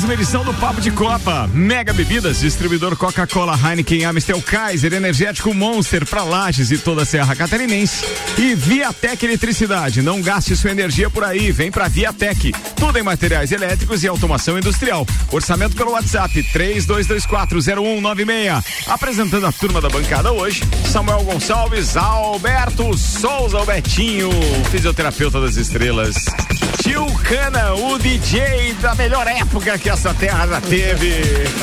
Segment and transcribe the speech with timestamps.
[0.00, 1.46] Mais uma edição do Papo de Copa.
[1.52, 7.36] Mega Bebidas, distribuidor Coca-Cola, Heineken, Amstel, Kaiser, Energético Monster para Lages e toda a Serra
[7.36, 8.06] Catarinense.
[8.38, 10.00] E Viatec Eletricidade.
[10.00, 11.52] Não gaste sua energia por aí.
[11.52, 12.52] Vem para Viatec.
[12.76, 15.06] Tudo em materiais elétricos e automação industrial.
[15.30, 18.64] Orçamento pelo WhatsApp 32240196.
[18.86, 24.30] Apresentando a turma da bancada hoje, Samuel Gonçalves, Alberto Souza, Albertinho,
[24.70, 26.14] fisioterapeuta das estrelas.
[26.82, 31.12] Tio Cana, o DJ da melhor época que essa terra teve.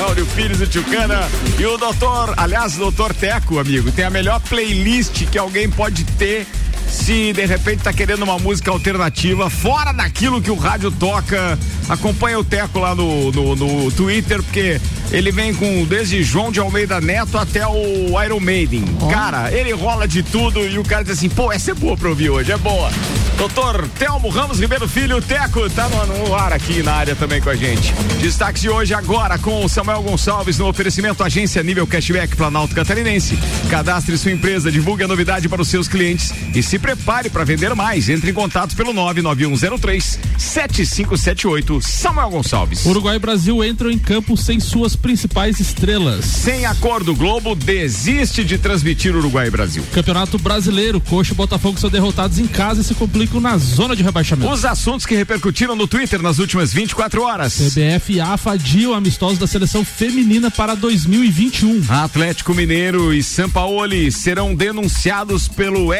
[0.00, 4.38] Áureo Pires, o Tio Cana e o doutor, aliás, doutor Teco, amigo, tem a melhor
[4.40, 6.46] playlist que alguém pode ter
[6.88, 11.58] se de repente tá querendo uma música alternativa, fora daquilo que o rádio toca,
[11.88, 16.60] acompanha o Teco lá no, no, no Twitter, porque ele vem com desde João de
[16.60, 18.84] Almeida Neto até o Iron Maiden.
[19.00, 19.08] Oh.
[19.08, 22.08] Cara, ele rola de tudo e o cara diz assim, pô, essa é boa pra
[22.08, 22.90] ouvir hoje, é boa.
[23.38, 27.48] Doutor Telmo Ramos Ribeiro Filho, Teco, tá no, no, ar aqui na área também com
[27.48, 27.94] a gente.
[28.20, 33.38] Destaque de hoje agora com o Samuel Gonçalves no oferecimento Agência Nível Cashback Planalto Catarinense.
[33.70, 37.74] Cadastre sua empresa, divulgue a novidade para os seus clientes e se prepare para vender
[37.74, 38.08] mais.
[38.08, 41.80] Entre em contato pelo 99103 7578.
[41.82, 42.84] Samuel Gonçalves.
[42.86, 46.24] Uruguai e Brasil entram em campo sem suas principais estrelas.
[46.24, 49.84] Sem acordo, Globo desiste de transmitir Uruguai e Brasil.
[49.92, 54.02] Campeonato Brasileiro, Coxa e Botafogo são derrotados em casa e se complicam na zona de
[54.02, 54.52] rebaixamento.
[54.52, 57.54] Os assuntos que repercutiram no Twitter nas últimas 24 horas.
[57.54, 61.84] CBF e AFA adiam amistosos da seleção feminina para 2021.
[61.88, 65.92] Atlético Mineiro e Sampaoli serão denunciados pelo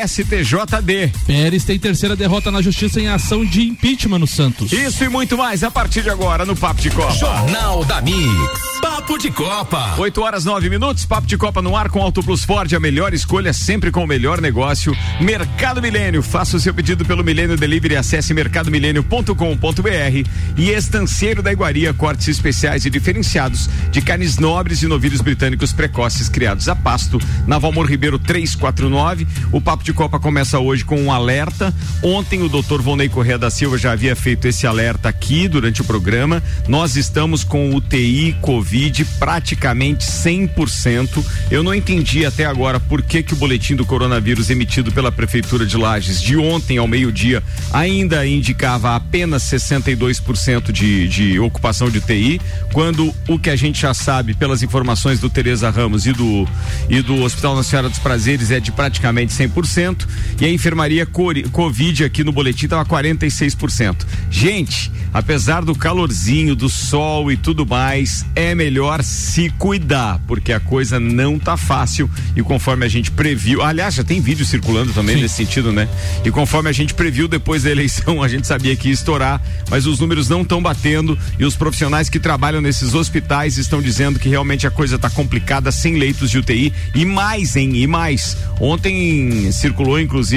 [0.68, 1.12] STJD.
[1.26, 4.72] Pérez tem terceira derrota na justiça em ação de impeachment no Santos.
[4.72, 7.12] Isso e muito mais a partir de agora no Papo de Copa.
[7.14, 8.68] Jornal da Mix.
[8.80, 9.94] Papo de Copa.
[9.98, 11.04] 8 horas 9 minutos.
[11.04, 12.72] Papo de Copa no ar com Auto Plus Ford.
[12.72, 14.96] A melhor escolha sempre com o melhor negócio.
[15.20, 16.22] Mercado Milênio.
[16.22, 17.96] Faça o seu pedido pelo Milênio Delivery.
[17.96, 20.28] Acesse mercadomilênio.com.br.
[20.56, 21.92] E Estanceiro da Iguaria.
[21.92, 27.18] Cortes especiais e diferenciados de carnes nobres e novilhos britânicos precoces criados a pasto.
[27.46, 29.26] Na Valmor Ribeiro 349.
[29.50, 31.74] O Papo de Copa começa hoje com um alerta.
[32.02, 35.84] Ontem o doutor Volney Correa da Silva já havia feito esse alerta aqui durante o
[35.84, 36.42] programa.
[36.66, 41.24] Nós estamos com UTI Covid praticamente 100%.
[41.50, 45.66] Eu não entendi até agora por que que o boletim do coronavírus emitido pela prefeitura
[45.66, 47.42] de Lages de ontem ao meio-dia
[47.72, 52.40] ainda indicava apenas 62% de, de ocupação de UTI,
[52.72, 56.46] quando o que a gente já sabe pelas informações do Tereza Ramos e do
[56.88, 60.06] e do Hospital Nacional dos Prazeres é de praticamente 100%
[60.40, 64.06] e a enfermaria Covid aqui no boletim estava 46%.
[64.30, 70.60] Gente, apesar do calorzinho, do sol e tudo mais, é melhor se cuidar, porque a
[70.60, 75.16] coisa não tá fácil e conforme a gente previu, aliás, já tem vídeo circulando também
[75.16, 75.22] Sim.
[75.22, 75.88] nesse sentido, né?
[76.24, 79.86] E conforme a gente previu depois da eleição, a gente sabia que ia estourar, mas
[79.86, 84.28] os números não estão batendo e os profissionais que trabalham nesses hospitais estão dizendo que
[84.28, 87.76] realmente a coisa tá complicada sem leitos de UTI e mais, hein?
[87.76, 88.36] E mais.
[88.60, 90.27] Ontem circulou inclusive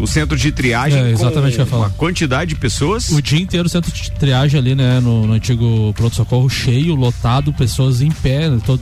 [0.00, 3.10] o centro de triagem é, exatamente com uma quantidade de pessoas.
[3.10, 7.52] O dia inteiro o centro de triagem ali, né, no, no antigo pronto-socorro cheio, lotado,
[7.52, 8.80] pessoas em pé, todo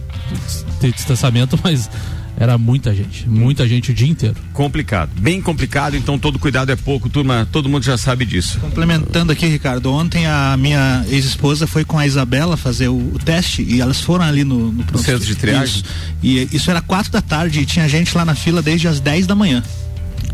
[0.81, 1.89] distanciamento, mas
[2.37, 4.35] era muita gente, muita gente o dia inteiro.
[4.53, 8.59] Complicado, bem complicado, então todo cuidado é pouco, turma, todo mundo já sabe disso.
[8.59, 13.63] Complementando aqui, Ricardo, ontem a minha ex-esposa foi com a Isabela fazer o, o, teste
[13.63, 15.77] e elas foram ali no, no, no centro de triagem.
[15.77, 15.85] Isso.
[16.23, 19.27] E isso era quatro da tarde e tinha gente lá na fila desde as 10
[19.27, 19.63] da manhã.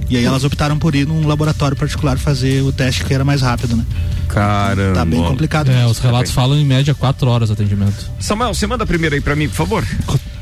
[0.08, 3.42] E aí elas optaram por ir num laboratório particular fazer o teste que era mais
[3.42, 3.84] rápido, né?
[4.28, 4.94] Caramba.
[4.94, 5.70] Tá bem complicado.
[5.70, 8.10] É, os relatos falam em média quatro horas de atendimento.
[8.18, 9.84] Samuel, você manda a primeira aí pra mim, por favor.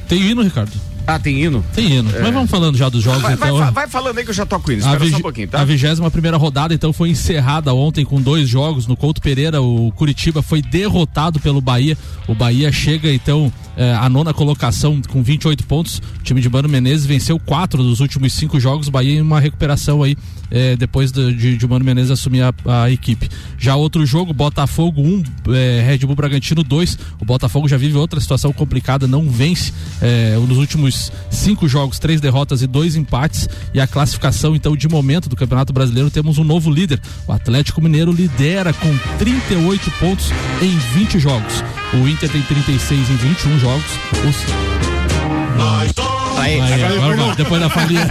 [0.08, 0.72] Tem hino, Ricardo?
[1.06, 1.64] Ah, tem hino?
[1.74, 2.10] Tem hino.
[2.14, 2.20] É.
[2.20, 3.56] Mas vamos falando já dos jogos, vai, então.
[3.58, 4.80] Vai, vai, falando aí que eu já toco hino.
[4.80, 5.60] Espera só um pouquinho, tá?
[5.60, 8.86] A vigésima primeira rodada, então, foi encerrada ontem com dois jogos.
[8.86, 11.96] No Couto Pereira, o Curitiba foi derrotado pelo Bahia.
[12.26, 16.02] O Bahia chega, então, é, a nona colocação com 28 pontos.
[16.18, 18.88] O time de Mano Menezes venceu quatro dos últimos cinco jogos.
[18.88, 20.16] Bahia em uma recuperação aí
[20.50, 23.28] é, depois de, de, Mano Menezes assumir a, a, equipe.
[23.58, 26.98] Já outro jogo, Botafogo 1, um, é, Red Bull Bragantino 2.
[27.20, 32.20] O Botafogo já vive outra situação complicada, não vence é, nos últimos cinco jogos, três
[32.20, 33.48] derrotas e dois empates.
[33.74, 37.00] E a classificação, então, de momento do Campeonato Brasileiro, temos um novo líder.
[37.26, 40.30] O Atlético Mineiro lidera com 38 pontos
[40.62, 41.64] em 20 jogos.
[41.94, 43.84] O Inter tem 36 em 21 jogos.
[44.28, 45.56] Os...
[45.56, 46.15] Nós
[46.46, 48.06] Aí, Aí, agora vai, depois da falinha.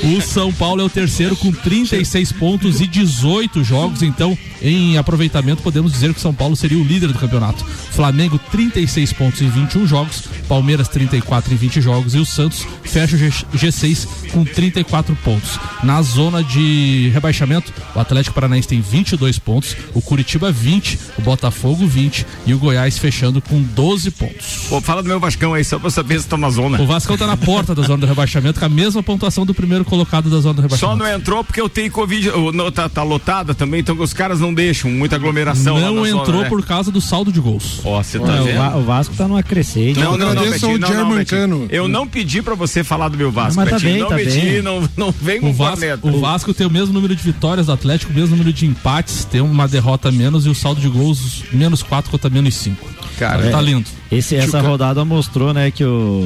[0.16, 5.62] o São Paulo é o terceiro com 36 pontos e 18 jogos, então em aproveitamento
[5.62, 7.64] podemos dizer que o São Paulo seria o líder do campeonato.
[7.64, 13.16] Flamengo 36 pontos em 21 jogos, Palmeiras 34 em 20 jogos e o Santos fecha
[13.16, 15.58] o G6 com 34 pontos.
[15.82, 21.86] Na zona de rebaixamento, o Atlético Paranaense tem 22 pontos, o Curitiba 20, o Botafogo
[21.86, 24.66] 20 e o Goiás fechando com 12 pontos.
[24.68, 26.80] Pô, fala do meu Vascão aí, só pra saber se tá na zona.
[26.80, 29.84] O Vasco tá na porta da zona do rebaixamento, com a mesma pontuação do primeiro
[29.84, 30.98] colocado da zona do rebaixamento.
[30.98, 34.40] Só não entrou porque eu tenho Covid, não, tá, tá lotada também, então os caras
[34.40, 35.78] não deixam muita aglomeração.
[35.78, 36.48] Não entrou zona, né?
[36.48, 37.80] por causa do saldo de gols.
[37.84, 38.78] Ó, você tá É, o, vendo?
[38.78, 39.98] O Vasco tá numa crescente.
[39.98, 41.16] Não, não, não, Betinho, não, não.
[41.16, 41.66] Betinho.
[41.70, 44.40] Eu não pedi pra você falar do meu Vasco, Mas tá bem, não tá pedi,
[44.40, 44.62] bem.
[44.62, 47.72] não, não vem com O Vasco, o Vasco tem o mesmo número de vitórias do
[47.72, 50.88] Atlético, o mesmo número de empates, tem uma derrota a menos e o saldo de
[50.88, 52.86] gols menos 4 contra menos 5.
[53.18, 53.84] Cara, tá lindo.
[54.10, 56.19] Esse, essa rodada mostrou, né, que o,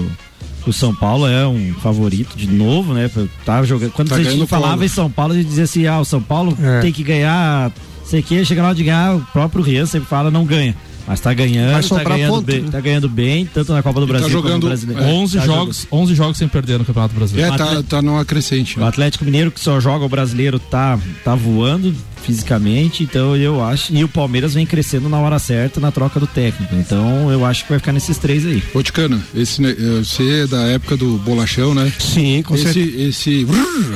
[0.67, 3.11] o São Paulo é um favorito de novo, né?
[3.45, 3.93] Tava jogando.
[3.93, 6.23] Quando Tá a gente falava em São Paulo, a gente dizia assim: ah, o São
[6.23, 6.81] Paulo É.
[6.81, 7.71] tem que ganhar.
[8.05, 10.75] Sei que, chega na hora de ganhar, o próprio Rian sempre fala, não ganha.
[11.07, 12.69] Mas tá ganhando, tá ganhando, ponto, bem, né?
[12.73, 15.03] tá ganhando bem, tanto na Copa do tá Brasil como jogando- no Brasileiro.
[15.03, 17.53] É, 11 Tá jogos, 11 jogos sem perder no Campeonato Brasileiro.
[17.53, 18.81] É, tá, tá numa crescente.
[18.81, 21.95] O Atlético Mineiro que só joga o brasileiro tá, tá voando
[22.25, 23.95] fisicamente, então eu acho.
[23.95, 26.75] E o Palmeiras vem crescendo na hora certa na troca do técnico.
[26.75, 28.63] Então eu acho que vai ficar nesses três aí.
[28.75, 31.93] Ô, Ticana, esse, né, eh, você é da época do bolachão, né?
[31.99, 33.03] Sim, com esse, certeza.
[33.03, 33.47] esse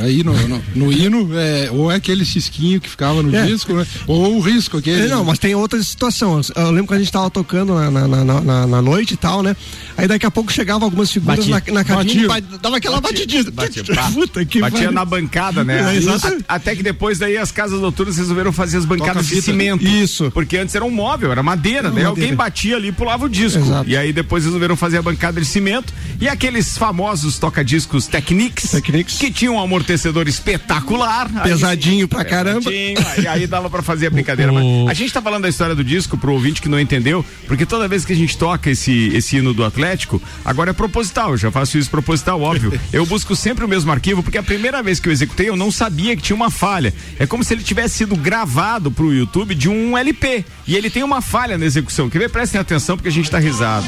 [0.03, 3.47] aí no, no, no hino, é, ou é aquele cisquinho que ficava no É.
[3.47, 3.87] disco, né?
[4.07, 5.07] Ou o risco aquele.
[5.09, 6.51] Não, mas tem outras situações.
[6.55, 9.43] Eu lembro que a gente tava tocando na, na, na, na- na noite e tal,
[9.43, 9.57] né?
[9.97, 11.73] Aí daqui a pouco chegavam algumas figuras Batia.
[11.75, 12.49] na, na cabine Batia.
[12.55, 13.45] e dava aquela batidinha.
[13.53, 13.83] Batia.
[14.13, 15.95] Puta que Batia na bancada, né?
[15.95, 16.39] É, exato.
[16.49, 19.85] Até que depois daí as casas noturnas resolveram fazer as bancadas de cimento.
[19.85, 20.31] Isso.
[20.33, 22.05] Porque antes era um móvel, era madeira, né?
[22.05, 23.59] Alguém batia ali e pulava o disco.
[23.61, 23.89] Exato.
[23.89, 25.93] E aí depois resolveram fazer a bancada de cimento.
[26.21, 29.19] E aqueles famosos toca-discos Technics, Technics.
[29.19, 31.31] que tinham um amortecedor espetacular.
[31.35, 32.71] Aí Pesadinho sim, pra caramba.
[32.71, 34.53] pesadinho, Aí, aí dava pra fazer a brincadeira.
[34.89, 37.87] A gente tá falando da história do disco pro ouvinte que não entendeu, porque toda
[37.89, 41.51] vez que a gente toca esse, esse hino do Atlético, agora é proposital, eu já
[41.51, 42.79] faço isso proposital, óbvio.
[42.93, 45.71] Eu busco sempre o mesmo arquivo, porque a primeira vez que eu executei, eu não
[45.71, 46.93] sabia que tinha uma falha.
[47.19, 50.45] É como se ele tivesse sido gravado pro YouTube de um LP.
[50.67, 52.09] E ele tem uma falha na execução.
[52.09, 52.31] Quer ver?
[52.31, 53.87] Prestem atenção, porque a gente tá risado.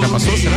[0.00, 0.56] Já passou, será?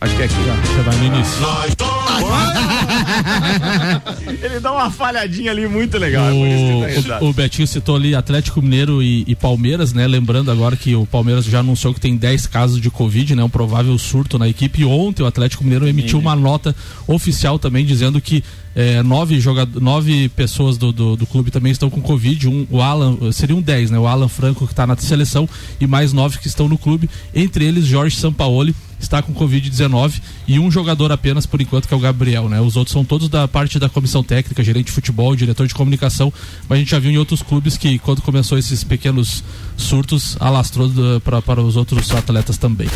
[0.00, 0.34] Acho que é aqui.
[0.34, 2.03] Você vai no início.
[4.42, 6.26] Ele dá uma falhadinha ali muito legal.
[6.26, 7.18] é por isso que ele tá.
[7.20, 10.06] O, o Betinho citou ali Atlético Mineiro e, e Palmeiras, né?
[10.06, 13.42] Lembrando agora que o Palmeiras já anunciou que tem 10 casos de Covid, né?
[13.42, 14.82] Um provável surto na equipe.
[14.82, 16.74] E ontem o Atlético Mineiro emitiu uma nota
[17.06, 18.42] oficial também dizendo que
[18.74, 22.48] eh, nove, jogadores, nove pessoas do, do, do clube também estão com Covid.
[22.48, 23.98] Um, o Alan, seriam 10, né?
[23.98, 25.48] O Alan Franco que está na seleção
[25.80, 27.08] e mais nove que estão no clube.
[27.34, 31.96] Entre eles, Jorge Sampaoli está com Covid-19 e um jogador apenas por enquanto que é
[31.96, 32.60] o Gabriel, né?
[32.60, 36.32] Os outros são todos da parte da comissão técnica, gerente de futebol, diretor de comunicação,
[36.68, 39.42] mas a gente já viu em outros clubes que quando começou esses pequenos
[39.76, 40.90] surtos, alastrou
[41.24, 42.88] pra- para os outros atletas também.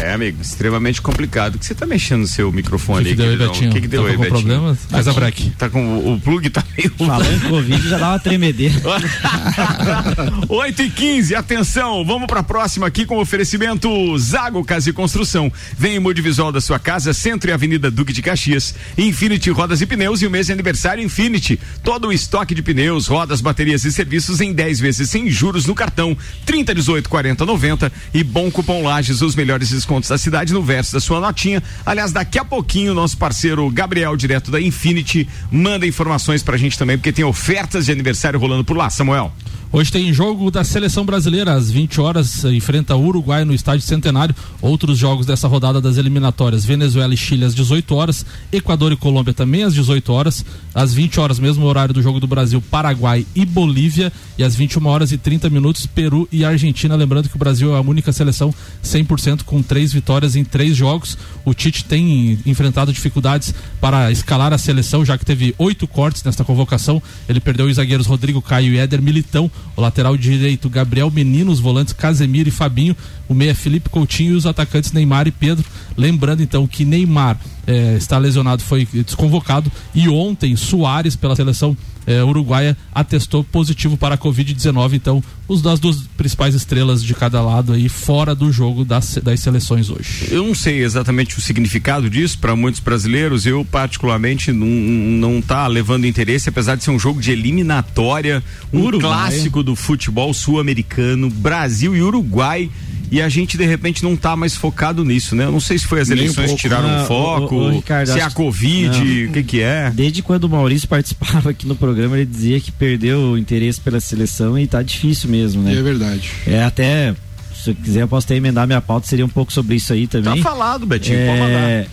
[0.00, 1.56] É, amigo, extremamente complicado.
[1.56, 3.68] O que você tá mexendo no seu microfone O que, que aí, deu aí?
[3.68, 4.40] O que, que deu Tá aí, com Betinho?
[4.40, 4.74] problema?
[4.74, 5.50] Faz a break.
[5.50, 6.90] Tá com o, o plug tá meio.
[6.96, 8.74] Falando em Covid, já dá uma tremedeira.
[10.48, 15.52] 8 e 15, atenção, vamos pra próxima aqui com oferecimento Zago Casa e Construção.
[15.78, 18.51] Vem em Modivisual da sua casa, Centro e Avenida Duque de Caxias.
[18.98, 21.58] Infinity Rodas e Pneus e o mês de aniversário Infinity.
[21.82, 25.74] Todo o estoque de pneus, rodas, baterias e serviços em 10 vezes sem juros no
[25.74, 30.62] cartão 30, 18, 40, 90 e bom cupom Lages, os melhores descontos da cidade no
[30.62, 31.62] verso da sua notinha.
[31.84, 36.96] Aliás, daqui a pouquinho, nosso parceiro Gabriel, direto da Infinity, manda informações pra gente também,
[36.96, 39.32] porque tem ofertas de aniversário rolando por lá, Samuel.
[39.74, 44.36] Hoje tem jogo da seleção brasileira às 20 horas, eh, enfrenta Uruguai no estádio Centenário.
[44.60, 49.32] Outros jogos dessa rodada das eliminatórias: Venezuela e Chile às 18 horas, Equador e Colômbia
[49.32, 53.46] também às 18 horas, às 20 horas, mesmo horário do jogo do Brasil, Paraguai e
[53.46, 56.94] Bolívia, e às 21 horas e 30 minutos, Peru e Argentina.
[56.94, 61.16] Lembrando que o Brasil é a única seleção 100% com três vitórias em três jogos.
[61.46, 66.44] O Tite tem enfrentado dificuldades para escalar a seleção, já que teve oito cortes nesta
[66.44, 67.02] convocação.
[67.26, 71.60] Ele perdeu os zagueiros Rodrigo Caio e Éder Militão, o lateral direito Gabriel Menino, os
[71.60, 72.96] volantes Casemiro e Fabinho,
[73.28, 75.64] o meia Felipe Coutinho e os atacantes Neymar e Pedro.
[75.96, 82.22] Lembrando então que Neymar eh, está lesionado, foi desconvocado e ontem Soares pela seleção eh,
[82.22, 84.94] uruguaia atestou positivo para a Covid-19.
[84.94, 89.40] Então, os das duas principais estrelas de cada lado aí fora do jogo das, das
[89.40, 90.28] seleções hoje.
[90.30, 93.46] Eu não sei exatamente o significado disso para muitos brasileiros.
[93.46, 98.80] Eu, particularmente, não, não tá levando interesse, apesar de ser um jogo de eliminatória, um
[98.80, 99.30] Uruguai.
[99.30, 102.70] clássico do futebol sul-americano, Brasil e Uruguai.
[103.12, 105.44] E a gente de repente não tá mais focado nisso, né?
[105.44, 107.70] Eu não sei se foi as um eleições que tiraram Não, o foco, ô, ô,
[107.70, 109.90] Ricardo, se é a Covid, o que que é.
[109.94, 114.00] Desde quando o Maurício participava aqui no programa, ele dizia que perdeu o interesse pela
[114.00, 115.82] seleção e tá difícil mesmo, É né?
[115.82, 116.30] verdade.
[116.46, 117.14] É até,
[117.54, 120.06] se eu quiser, eu posso até emendar minha pauta, seria um pouco sobre isso aí
[120.06, 120.42] Tá também.
[120.42, 121.52] falado, Betinho, pode mandar.
[121.68, 121.86] É,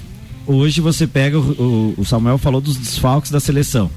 [0.47, 3.91] hoje você pega, o, o- o Samuel falou dos desfalques da seleção.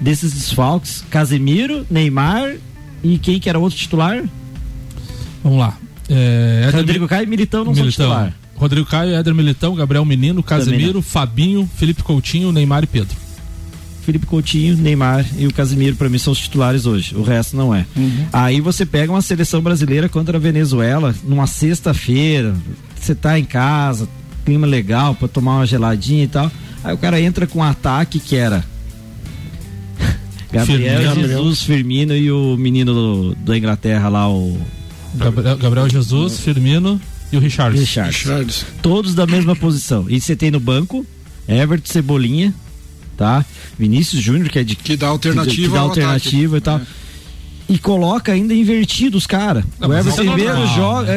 [0.00, 2.54] Desses desfalques, Casemiro, Neymar
[3.02, 4.24] e quem que era outro titular?
[5.42, 5.76] Vamos lá.
[6.08, 8.06] É, Éder Rodrigo Caio e Militão não são Militão.
[8.06, 8.32] titular.
[8.56, 13.16] Rodrigo Caio, Éder Militão, Gabriel Menino, Casemiro, Fabinho, Felipe Coutinho, Neymar e Pedro.
[14.02, 17.14] Felipe Coutinho, Neymar e o Casimiro para mim são os titulares hoje.
[17.16, 17.86] O resto não é.
[18.32, 22.54] Aí você pega uma seleção brasileira contra a Venezuela numa sexta-feira.
[23.00, 24.06] Você tá em casa,
[24.44, 26.52] clima legal para tomar uma geladinha e tal.
[26.84, 28.62] Aí o cara entra com um ataque que era
[30.52, 31.28] Gabriel Firmino.
[31.28, 34.58] Jesus, Firmino e o menino do- da Inglaterra lá, o
[35.14, 37.00] Gabriel, Gabriel Jesus, Firmino
[37.32, 37.78] e o Richard.
[37.78, 38.64] Richard.
[38.82, 40.06] Todos da mesma posição.
[40.08, 41.06] E você tem no banco
[41.48, 42.54] Everton Cebolinha,
[43.16, 43.44] tá?
[43.78, 46.80] Vinícius Júnior, que é de Que dá alternativa que dá alternativa ataque.
[46.80, 46.94] e tal.
[47.68, 49.64] E coloca ainda invertido os caras.
[49.80, 51.12] O Everton é Ribeiro normal, joga.
[51.12, 51.16] é,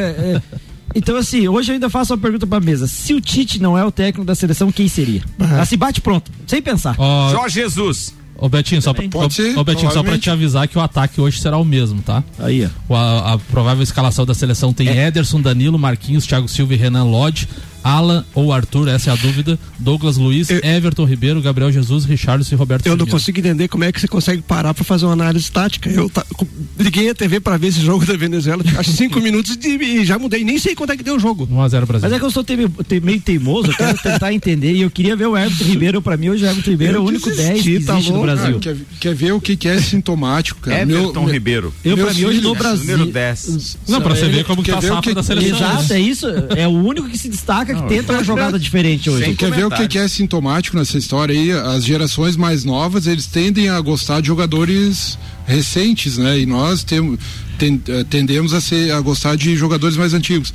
[0.52, 0.58] é.
[0.94, 2.86] Então, assim, hoje eu ainda faço uma pergunta pra mesa.
[2.86, 5.22] Se o Tite não é o técnico da seleção, quem seria?
[5.60, 6.94] Assim, bate pronto, sem pensar.
[6.98, 8.14] Ó, Jorge Jesus.
[8.40, 11.20] Ô Betinho, só pra, Pode ser, ô, Betinho, só pra te avisar que o ataque
[11.20, 12.22] hoje será o mesmo, tá?
[12.38, 12.70] Aí.
[12.88, 15.08] O- A, a provável escalação da seleção tem É.
[15.08, 17.48] Ederson, Danilo, Marquinhos, Thiago Silva e Renan Lodge,
[17.82, 22.54] Alan ou Arthur, essa é a dúvida, Douglas Luiz, Eu- Everton Ribeiro, Gabriel Jesus, Richarlison
[22.54, 23.12] e Roberto Eu não Firmino.
[23.12, 25.88] consigo entender como é que você consegue parar pra fazer uma análise tática.
[25.88, 26.46] Eu co-
[26.78, 29.68] liguei a TV pra ver esse jogo da Venezuela, acho cinco minutos e,
[30.00, 30.44] e já mudei.
[30.44, 31.46] Nem sei quanto é que deu o jogo.
[31.46, 32.08] 1x0 Brasil.
[32.08, 34.72] Mas é que eu sou teme- te- meio teimoso, eu quero tentar entender.
[34.72, 36.02] E eu queria ver o Everton Ribeiro.
[36.02, 38.12] Pra mim, hoje o Everton Ribeiro é o Eu único desisti, 10 que tá existe
[38.12, 38.22] no.
[38.22, 38.56] Brasil.
[38.56, 40.82] Ah, quer, quer ver o que, que é sintomático, cara?
[40.82, 41.74] Everton Meu- Ribeiro.
[41.84, 42.96] Eu, pra meus mim, hoje no Brasil.
[42.98, 43.76] Número 10.
[43.88, 45.56] Não, pra você ver como que tá a safra que- da seleção.
[45.56, 46.26] Exato, é isso.
[46.56, 49.24] É o único que se destaca que tenta uma jogada diferente hoje.
[49.24, 51.50] Sem Quer ver o que, que é sintomático nessa história aí?
[51.52, 56.38] As gerações mais novas, eles tendem a gostar de jogadores recentes, né?
[56.38, 57.18] E nós temos,
[57.60, 60.52] eh, tendemos a, ser, a gostar de jogadores mais antigos.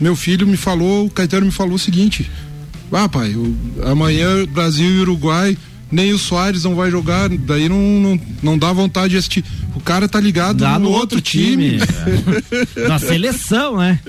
[0.00, 2.30] Meu filho me falou, o Caetano me falou o seguinte:
[2.92, 5.56] Ah, pai, o- amanhã Brasil e Uruguai,
[5.90, 9.44] nem o Soares não vai jogar, daí não, não, não dá vontade de assistir.
[9.74, 11.78] O cara tá ligado Lá no, outro time.
[12.88, 14.00] Na seleção, né?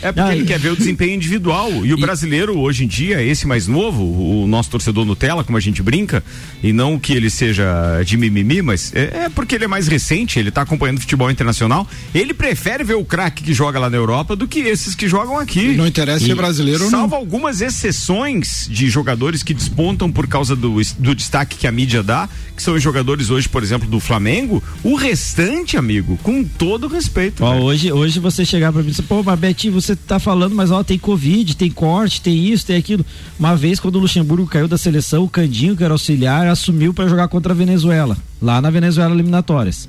[0.00, 1.84] É porque ele e- quer ver o desempenho individual.
[1.84, 5.60] E o brasileiro, hoje em dia, esse mais novo, o nosso torcedor Nutella, como a
[5.60, 6.24] gente brinca,
[6.62, 10.38] e não que ele seja de mimimi, mas é, é porque ele é mais recente,
[10.38, 11.86] ele tá acompanhando futebol internacional.
[12.14, 15.38] Ele prefere ver o craque que joga lá na Europa do que esses que jogam
[15.38, 15.74] aqui.
[15.74, 17.00] Não interessa se é brasileiro ou não.
[17.00, 22.02] Salvo algumas exceções de jogadores que despontam por causa do, do destaque que a mídia
[22.02, 24.62] dá, que são os jogadores hoje, por exemplo, do Flamengo.
[24.82, 27.44] O restante, amigo, com todo respeito.
[27.44, 30.54] Ó, hoje, hoje você chegar pra mim e dizer, pô, mas Betinho, você tá falando,
[30.54, 33.04] mas ó, tem Covid, tem corte, tem isso, tem aquilo.
[33.38, 37.08] Uma vez, quando o Luxemburgo caiu da seleção, o Candinho, que era auxiliar, assumiu pra
[37.08, 39.88] jogar contra a Venezuela, lá na Venezuela eliminatórias.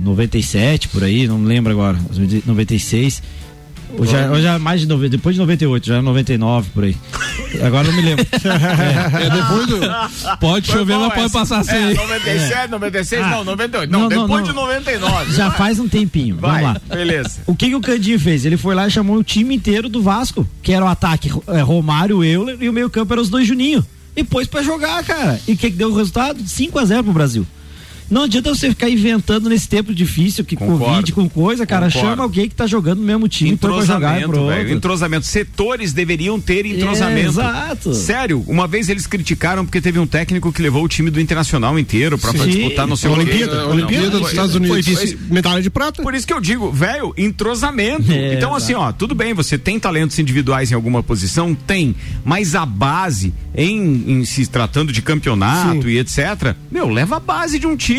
[0.00, 1.98] 97, por aí, não lembro agora,
[2.46, 3.22] 96.
[3.98, 6.96] Ou já, ou já mais de 90, depois de 98, já era 99 por aí.
[7.64, 8.26] Agora não me lembro.
[8.34, 10.36] É depois do.
[10.38, 11.76] Pode Foi chover, mas pode passar sem.
[11.76, 13.28] É, 97, 96, Ah.
[13.30, 13.90] não, 98.
[13.90, 14.48] Não, Não, não, depois não.
[14.48, 15.32] de 99.
[15.32, 16.36] Já faz um tempinho.
[16.36, 16.96] Vai, Vamos lá.
[16.96, 17.40] beleza.
[17.46, 18.44] O que, que o Candinho fez?
[18.44, 21.60] Ele foi lá e chamou o time inteiro do Vasco, que era o ataque é,
[21.60, 23.84] Romário, Euler e o meio campo eram os dois Juninho.
[24.16, 25.40] E pôs pra jogar, cara.
[25.46, 26.40] E o que, que deu o resultado?
[26.46, 27.46] 5 a 0 pro Brasil.
[28.10, 30.84] Não adianta você ficar inventando nesse tempo difícil, que Concordo.
[30.84, 31.86] Covid com coisa, cara.
[31.86, 32.08] Concordo.
[32.10, 34.72] Chama alguém que tá jogando no mesmo time, põe pra jogar Entrosamento, velho.
[34.76, 35.26] Entrosamento.
[35.26, 37.28] Setores deveriam ter entrosamento.
[37.28, 37.94] Exato.
[37.94, 41.78] Sério, uma vez eles criticaram porque teve um técnico que levou o time do Internacional
[41.78, 44.86] inteiro pra, pra disputar no seu Olimpíada, Não, Olimpíada não, dos foi- Estados Foi Unidos.
[44.86, 46.02] vice medalha de prata.
[46.02, 48.10] Por isso que eu digo, velho, entrosamento.
[48.12, 51.54] É, então, assim, ó, tudo bem, você tem talentos individuais em alguma posição?
[51.54, 51.94] Tem.
[52.24, 55.88] Mas a base, em, em se tratando de campeonato Sim.
[55.88, 57.93] e etc., meu, leva a base de um time.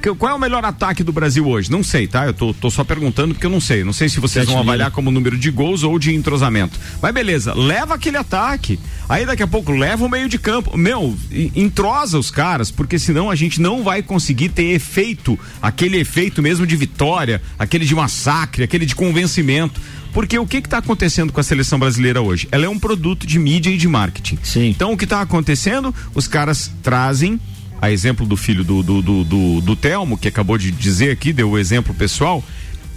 [0.00, 1.70] Que- Qual é o melhor ataque do Brasil hoje?
[1.70, 2.26] Não sei, tá?
[2.26, 3.84] Eu tô, tô só perguntando porque eu não sei.
[3.84, 4.70] Não sei se vocês Sete vão mil.
[4.72, 6.78] avaliar como número de gols ou de entrosamento.
[7.00, 8.78] Mas beleza, leva aquele ataque.
[9.08, 10.76] Aí daqui a pouco leva o meio de campo.
[10.76, 11.16] Meu,
[11.54, 16.66] entrosa os caras, porque senão a gente não vai conseguir ter efeito, aquele efeito mesmo
[16.66, 19.80] de vitória, aquele de massacre, aquele de convencimento.
[20.12, 22.46] Porque o que está acontecendo com a seleção brasileira hoje?
[22.52, 24.38] Ela é um produto de mídia e de marketing.
[24.42, 24.68] Sim.
[24.68, 25.94] Então o que está acontecendo?
[26.14, 27.40] Os caras trazem,
[27.82, 31.32] a exemplo do filho do, do, do, do, do Telmo, que acabou de dizer aqui,
[31.32, 32.42] deu o exemplo pessoal.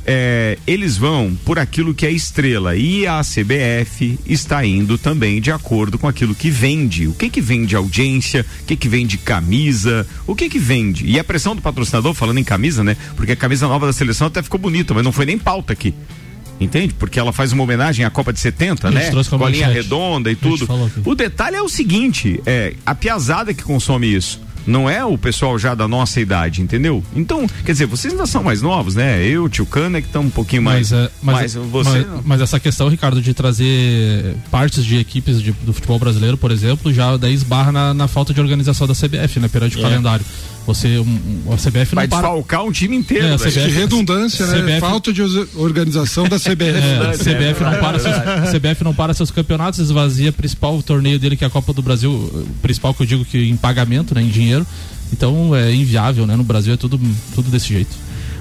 [0.07, 5.49] é, eles vão por aquilo que é estrela e a CBF está indo também de
[5.51, 7.07] acordo com aquilo que vende.
[7.07, 8.45] O que que vende audiência?
[8.61, 10.05] O que que vende camisa?
[10.27, 11.07] O que que vende?
[11.07, 12.95] E a pressão do patrocinador, falando em camisa, né?
[13.15, 15.91] Porque a camisa nova da seleção até ficou bonita, mas não foi nem pauta aqui.
[16.61, 16.93] Entende?
[16.93, 19.23] Porque ela faz uma homenagem à Copa de 70, A gente né?
[19.27, 19.83] como Bolinha manchete.
[19.83, 20.67] redonda e A tudo.
[21.03, 24.44] O detalhe é o seguinte, é a piazada que consome isso.
[24.65, 27.03] Não é o pessoal já da nossa idade, entendeu?
[27.15, 29.23] Então, quer dizer, vocês ainda são mais novos, né?
[29.23, 30.91] Eu, tio Cana, que estão um pouquinho mais.
[30.91, 31.89] Mas, é, mas, mas você.
[32.05, 36.51] mas, mas essa questão, Ricardo, de trazer partes de equipes de- do futebol brasileiro, por
[36.51, 39.47] exemplo, já daí esbarra na, na falta de organização da CBF, né?
[39.47, 40.25] Perante o calendário.
[40.65, 42.21] Você, um, a CBF vai não para.
[42.21, 43.27] desfalcar um time inteiro.
[43.27, 43.37] É.
[43.37, 44.61] CBF De redundância, né?
[44.61, 45.21] CBF Falta de
[45.55, 46.77] organização da CBF.
[46.77, 48.15] É, CBF, não para seus,
[48.51, 51.81] CBF não para seus campeonatos, esvazia o principal torneio dele, que é a Copa do
[51.81, 54.65] Brasil, o principal que eu digo que em pagamento, né, em dinheiro.
[55.13, 56.35] Então é inviável, né?
[56.35, 56.99] No Brasil é tudo,
[57.33, 57.95] tudo desse jeito.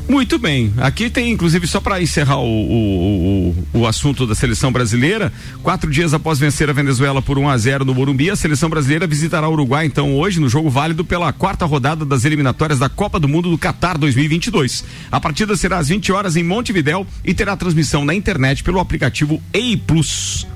[0.08, 0.72] Muito bem.
[0.78, 5.32] Aqui tem, inclusive, só para encerrar o, o, o, o assunto da seleção brasileira,
[5.62, 9.06] quatro dias após vencer a Venezuela por 1 a 0 no Morumbi, a seleção brasileira
[9.06, 13.18] visitará o Uruguai, então, hoje, no jogo válido pela quarta rodada das eliminatórias da Copa
[13.18, 14.84] do Mundo do Catar 2022.
[15.10, 19.40] A partida será às 20 horas em Montevidéu e terá transmissão na internet pelo aplicativo
[19.52, 20.46] EI Plus.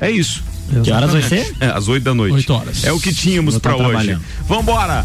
[0.00, 0.44] É isso.
[0.84, 1.54] Que horas vai ser?
[1.60, 2.34] É, às 8 da noite.
[2.34, 2.84] Oito horas.
[2.84, 4.18] É o que tínhamos para hoje.
[4.46, 5.04] Vambora!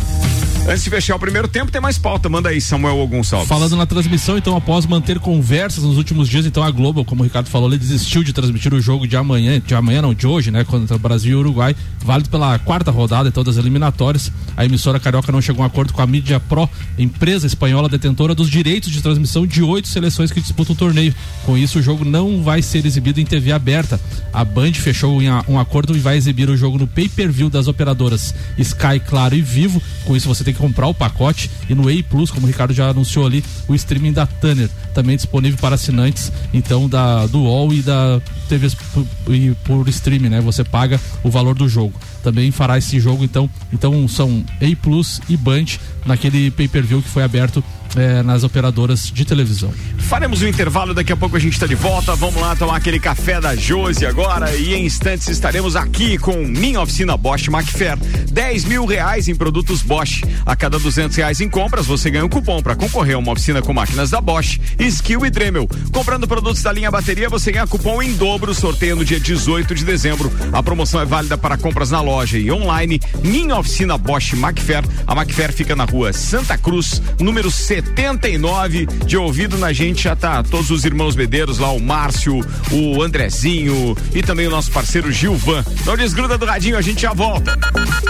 [0.65, 2.29] Antes de fechar o primeiro tempo, tem mais pauta.
[2.29, 3.49] Manda aí, Samuel Gonçalves.
[3.49, 7.25] Falando na transmissão, então, após manter conversas nos últimos dias, então a Globo, como o
[7.25, 10.51] Ricardo falou, ele desistiu de transmitir o jogo de amanhã, de amanhã não, de hoje,
[10.51, 14.31] né, contra Brasil e Uruguai, válido pela quarta rodada, então, das eliminatórias.
[14.55, 18.33] A emissora carioca não chegou a um acordo com a Mídia Pro, empresa espanhola detentora
[18.33, 21.13] dos direitos de transmissão de oito seleções que disputam o torneio.
[21.45, 23.99] Com isso, o jogo não vai ser exibido em TV aberta.
[24.31, 29.01] A Band fechou um acordo e vai exibir o jogo no pay-per-view das operadoras Sky,
[29.05, 29.83] Claro e Vivo.
[30.05, 32.73] Com isso, você tem que comprar o pacote e no EI Plus, como o Ricardo
[32.73, 37.73] já anunciou ali, o streaming da Tanner, também disponível para assinantes, então da do UOL
[37.73, 40.41] e da TV por, e por streaming, né?
[40.41, 41.93] Você paga o valor do jogo.
[42.21, 45.65] Também fará esse jogo, então, então são EI Plus e Band
[46.05, 47.63] naquele pay-per-view que foi aberto
[47.95, 49.71] eh, nas operadoras de televisão.
[49.97, 52.15] Faremos um intervalo, daqui a pouco a gente está de volta.
[52.15, 56.81] Vamos lá tomar aquele café da Josi agora e em instantes estaremos aqui com minha
[56.81, 57.97] oficina Bosch Macfair.
[58.31, 60.23] 10 mil reais em produtos Bosch.
[60.45, 63.61] A cada 200 reais em compras, você ganha um cupom para concorrer a uma oficina
[63.61, 65.67] com máquinas da Bosch, Skill e Dremel.
[65.91, 69.85] Comprando produtos da linha bateria, você ganha cupom em dobro, sorteio no dia 18 de
[69.85, 70.31] dezembro.
[70.51, 72.99] A promoção é válida para compras na loja e online.
[73.23, 74.83] Minha oficina Bosch Macfair.
[75.07, 77.49] A Macfair fica na rua Santa Cruz, número
[77.95, 78.85] 79.
[79.05, 82.39] De ouvido na gente já tá todos os irmãos Medeiros lá, o Márcio,
[82.71, 85.63] o Andrezinho e também o nosso parceiro Gilvan.
[85.85, 87.57] Não desgruda do radinho, a gente já volta.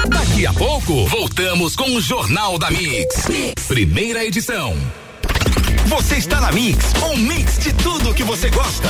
[0.07, 3.27] Daqui a pouco, voltamos com o Jornal da Mix.
[3.67, 4.75] Primeira edição.
[5.87, 8.89] Você está na Mix, um mix de tudo que você gosta.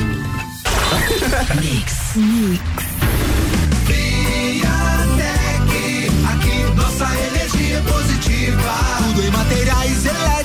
[6.27, 8.73] Aqui nossa energia é positiva.
[8.97, 10.40] Tudo em materiais elétricos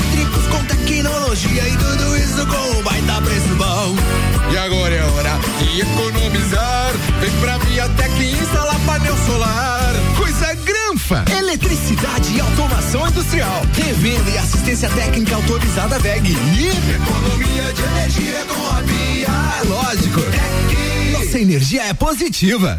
[14.08, 16.30] e assistência técnica autorizada VEG.
[16.30, 19.26] E economia de energia com a Via.
[19.26, 20.20] É lógico.
[21.12, 22.78] Nossa energia é positiva.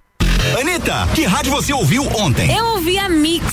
[0.59, 2.51] Anitta, que rádio você ouviu ontem?
[2.51, 3.45] Eu ouvi a Mix.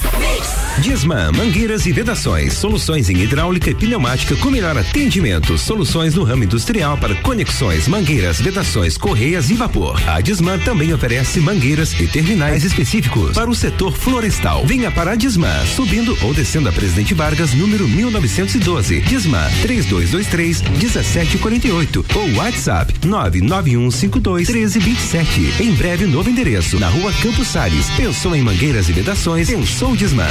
[0.79, 6.45] Disman, mangueiras e vedações, soluções em hidráulica e pneumática com melhor atendimento, soluções no ramo
[6.45, 10.01] industrial para conexões, mangueiras, vedações, correias e vapor.
[10.09, 14.65] A Disman também oferece mangueiras e terminais específicos para o setor florestal.
[14.65, 19.01] Venha para a Disman, subindo ou descendo a Presidente Vargas, número 1912.
[19.03, 25.63] Disman 3223 1748 ou WhatsApp 99152 1327.
[25.63, 27.91] Em breve novo endereço na Rua Campos Sales.
[27.97, 29.49] Pensou em mangueiras e vedações?
[29.49, 30.27] Pensou Disman.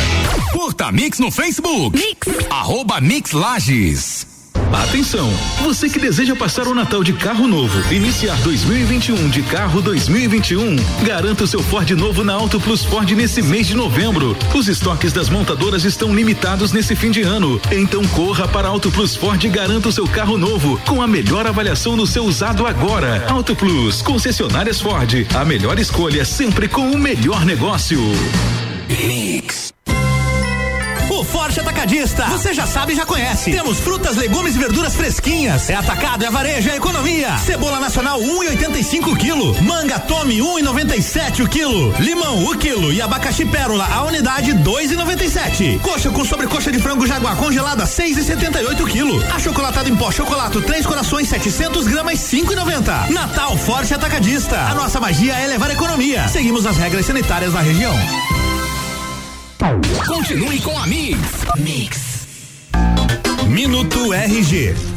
[0.51, 1.97] Curta Mix no Facebook.
[1.97, 2.27] Mix.
[2.49, 4.36] Arroba Mix Lages.
[4.73, 5.29] Atenção!
[5.63, 11.45] Você que deseja passar o Natal de carro novo, iniciar 2021 de carro 2021, garanta
[11.45, 14.35] o seu Ford novo na Auto Plus Ford nesse mês de novembro.
[14.53, 17.61] Os estoques das montadoras estão limitados nesse fim de ano.
[17.71, 21.47] Então corra para Auto Plus Ford e garanta o seu carro novo com a melhor
[21.47, 23.25] avaliação no seu usado agora.
[23.29, 27.99] Auto Plus, concessionárias Ford, a melhor escolha sempre com o melhor negócio.
[28.89, 29.66] Mix.
[31.87, 32.25] O Atacadista.
[32.25, 33.49] Você já sabe e já conhece.
[33.49, 35.69] Temos frutas, legumes e verduras fresquinhas.
[35.69, 37.37] É atacado, é varejo, é economia.
[37.37, 39.55] Cebola nacional 1,85 quilo.
[39.63, 41.93] Manga Tome 1,97 o quilo.
[41.99, 45.79] Limão o quilo e abacaxi pérola a unidade 2,97.
[45.79, 49.23] Coxa com sobrecoxa de frango jaguar congelada 6,78 quilo.
[49.33, 53.11] Achocolatado em pó chocolate três corações 700 gramas 5,90.
[53.11, 54.59] Natal Forte Atacadista.
[54.59, 56.27] A nossa magia é levar economia.
[56.27, 57.95] Seguimos as regras sanitárias da região.
[59.57, 61.17] Continue com a Mix.
[61.57, 62.27] Mix.
[63.47, 64.96] Minuto RG.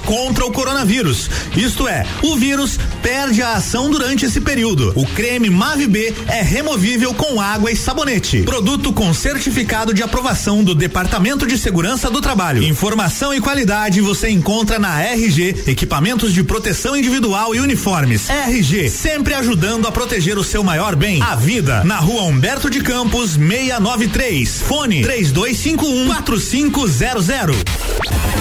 [0.00, 1.30] contra o coronavírus.
[1.56, 4.92] Isto é, o vírus perde a ação durante esse período.
[4.94, 8.42] O creme Mave B é removível com água e sabonete.
[8.42, 12.62] Produto com certificado de aprovação do Departamento de Segurança do Trabalho.
[12.62, 18.28] Informação e qualidade você encontra na RG, equipamentos de proteção individual e uniformes.
[18.28, 21.84] RG, sempre ajudando a proteger o seu maior bem, a vida.
[21.84, 24.62] Na rua Humberto de Campos, 693.
[24.62, 28.39] Fone 3251 4500.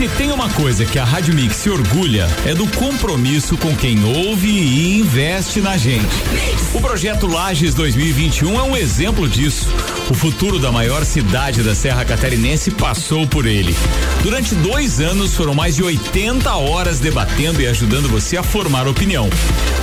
[0.00, 4.02] Se tem uma coisa que a Rádio Mix se orgulha é do compromisso com quem
[4.02, 6.16] ouve e investe na gente.
[6.72, 9.68] O projeto Lages 2021 é um exemplo disso.
[10.10, 13.76] O futuro da maior cidade da Serra Catarinense passou por ele.
[14.24, 19.30] Durante dois anos foram mais de 80 horas debatendo e ajudando você a formar opinião.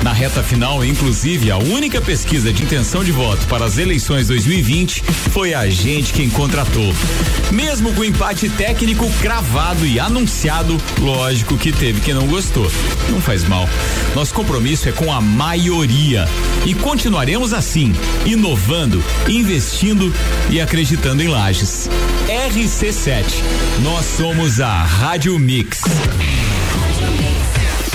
[0.04, 5.02] Na reta final, inclusive, a única pesquisa de intenção de voto para as eleições 2020
[5.32, 6.94] foi a gente quem contratou.
[7.50, 12.70] Mesmo com o empate técnico cravado e anunciado, lógico que teve quem não gostou.
[13.10, 13.68] Não faz mal.
[14.14, 16.28] Nosso compromisso é com a maioria.
[16.66, 17.94] E continuaremos assim,
[18.26, 20.14] inovando, investindo
[20.50, 21.90] e acreditando em lajes.
[22.28, 23.24] RC7.
[23.82, 25.82] Nós somos a Rádio Mix.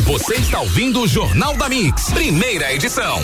[0.04, 3.20] Você está ouvindo o Jornal da Mix, primeira edição.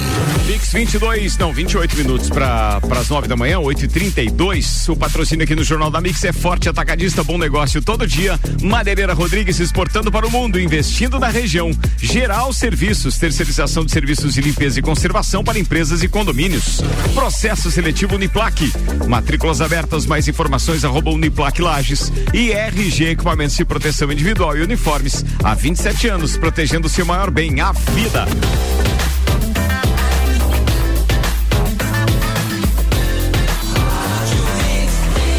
[0.47, 5.45] Mix 22, não, 28 minutos para as 9 da manhã, 8 e 32 O patrocínio
[5.45, 8.39] aqui no Jornal da Mix é forte atacadista, bom negócio todo dia.
[8.63, 11.71] Madeireira Rodrigues exportando para o mundo, investindo na região.
[11.99, 16.81] Geral Serviços, terceirização de serviços de limpeza e conservação para empresas e condomínios.
[17.13, 18.73] Processo seletivo Uniplaque.
[19.09, 22.13] Matrículas abertas, mais informações arroba Uniplaque Lages.
[22.33, 25.25] E RG Equipamentos de Proteção Individual e Uniformes.
[25.43, 28.27] Há 27 anos, protegendo o seu maior bem, a vida.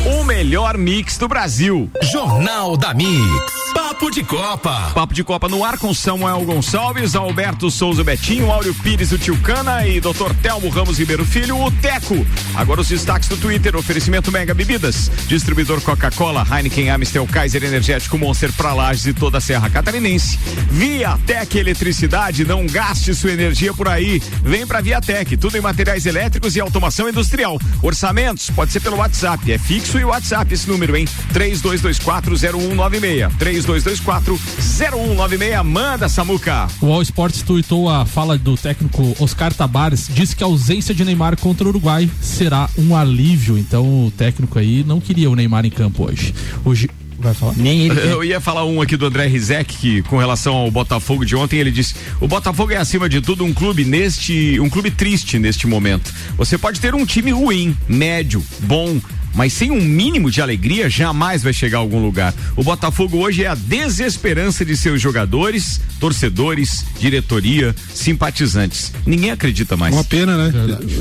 [0.07, 1.87] O melhor mix do Brasil.
[2.01, 3.68] Jornal da Mix.
[3.73, 4.91] Papo de Copa.
[4.93, 9.37] Papo de Copa no ar com Samuel Gonçalves, Alberto Souza Betinho, Áureo Pires, o Tio
[9.37, 10.33] Cana e Dr.
[10.41, 12.25] Telmo Ramos Ribeiro Filho, o Teco.
[12.55, 18.51] Agora os destaques do Twitter, oferecimento Mega Bebidas, distribuidor Coca-Cola, Heineken, Amstel, Kaiser Energético, Monster
[18.53, 20.39] pra Lages e toda a Serra Catarinense.
[20.71, 24.21] Viatec Eletricidade, não gaste sua energia por aí.
[24.43, 27.59] Vem pra Viatec, tudo em materiais elétricos e automação industrial.
[27.81, 31.07] Orçamentos, pode ser pelo WhatsApp, é fixo e WhatsApp esse número, hein?
[31.33, 33.58] 32240196.
[33.65, 35.63] 32240196.
[35.63, 36.67] Manda, Samuca.
[36.81, 41.03] O All Sports tuitou a fala do técnico Oscar Tabares, disse que a ausência de
[41.05, 43.57] Neymar contra o Uruguai será um alívio.
[43.57, 46.33] Então o técnico aí não queria o Neymar em campo hoje.
[46.63, 47.53] Hoje vai falar.
[47.57, 47.99] Nem ele.
[47.99, 51.59] Eu ia falar um aqui do André Rizek, que com relação ao Botafogo de ontem,
[51.59, 54.59] ele disse: o Botafogo é acima de tudo um clube neste.
[54.59, 56.13] um clube triste neste momento.
[56.37, 58.99] Você pode ter um time ruim, médio, bom.
[59.35, 62.33] Mas sem um mínimo de alegria, jamais vai chegar a algum lugar.
[62.55, 68.91] O Botafogo hoje é a desesperança de seus jogadores, torcedores, diretoria, simpatizantes.
[69.05, 69.93] Ninguém acredita mais.
[69.93, 70.51] Uma pena, né?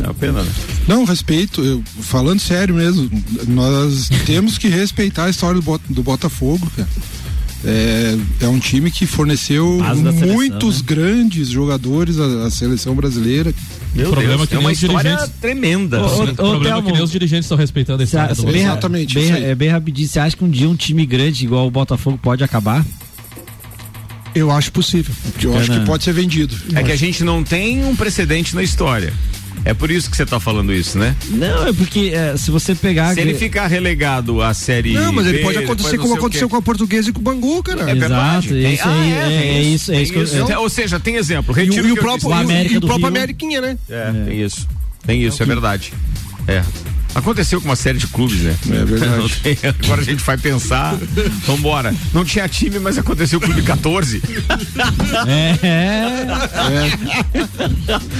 [0.00, 0.50] É uma pena, né?
[0.86, 3.10] Não, respeito, eu, falando sério mesmo,
[3.46, 6.88] nós temos que respeitar a história do, Bot- do Botafogo, cara.
[7.64, 10.84] É, é um time que forneceu seleção, muitos né?
[10.86, 13.52] grandes jogadores à, à seleção brasileira.
[13.94, 15.40] Meu o problema Deus, é que é uma os história dirigentes.
[15.40, 16.08] tremenda.
[16.08, 18.62] Sim, ô, o problema é que nem os dirigentes estão respeitando a história do bem.
[18.62, 20.08] Exatamente, bem, é bem rapidinho.
[20.08, 22.84] Você acha que um dia um time grande igual o Botafogo pode acabar?
[24.34, 25.12] Eu acho possível.
[25.42, 25.86] Eu acho que Bacana.
[25.86, 26.54] pode ser vendido.
[26.74, 29.12] É que a gente não tem um precedente na história.
[29.64, 31.14] É por isso que você tá falando isso, né?
[31.30, 33.14] Não, é porque é, se você pegar.
[33.14, 36.48] Se ele ficar relegado à série Não, mas ele B, pode acontecer como o aconteceu
[36.48, 37.82] com a portuguesa e com o Bangu, cara.
[37.90, 38.48] É verdade.
[38.48, 40.98] Exato, Tem- isso aí, é- tem é isso- é isso que eu- É, Ou seja,
[41.00, 41.52] tem exemplo.
[41.52, 42.28] E, o- Retiro e o que eu próprio.
[42.28, 43.06] O América e o próprio Rio.
[43.08, 43.78] Ameriquinha, né?
[43.90, 44.68] É, tem isso.
[45.06, 45.92] Tem isso, é verdade.
[46.46, 46.62] É.
[47.14, 48.56] Aconteceu com uma série de clubes, né?
[48.70, 49.34] É verdade.
[49.42, 50.94] Tem- agora a gente vai pensar.
[51.46, 51.94] Vambora.
[52.12, 54.22] Não tinha time, mas aconteceu com o clube 14.
[55.26, 56.26] É.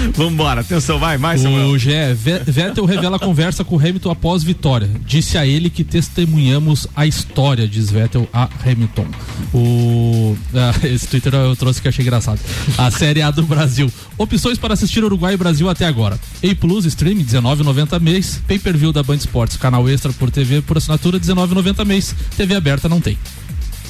[0.14, 0.61] Vambora.
[0.62, 1.68] Atenção, vai, mais, Samuel.
[1.68, 4.90] O Gé, Ve- Vettel revela a conversa com Hamilton após vitória.
[5.07, 9.07] Disse a ele que testemunhamos a história, diz Vettel a Hamilton.
[9.53, 12.40] O ah, esse Twitter eu trouxe que achei engraçado.
[12.77, 13.90] A Série A do Brasil.
[14.16, 16.18] Opções para assistir Uruguai e Brasil até agora.
[16.42, 18.40] A Plus Stream 19,90 mês.
[18.79, 22.14] Pay-per-view da Band Esportes, canal extra por TV por assinatura 19,90 mês.
[22.37, 23.19] TV aberta não tem.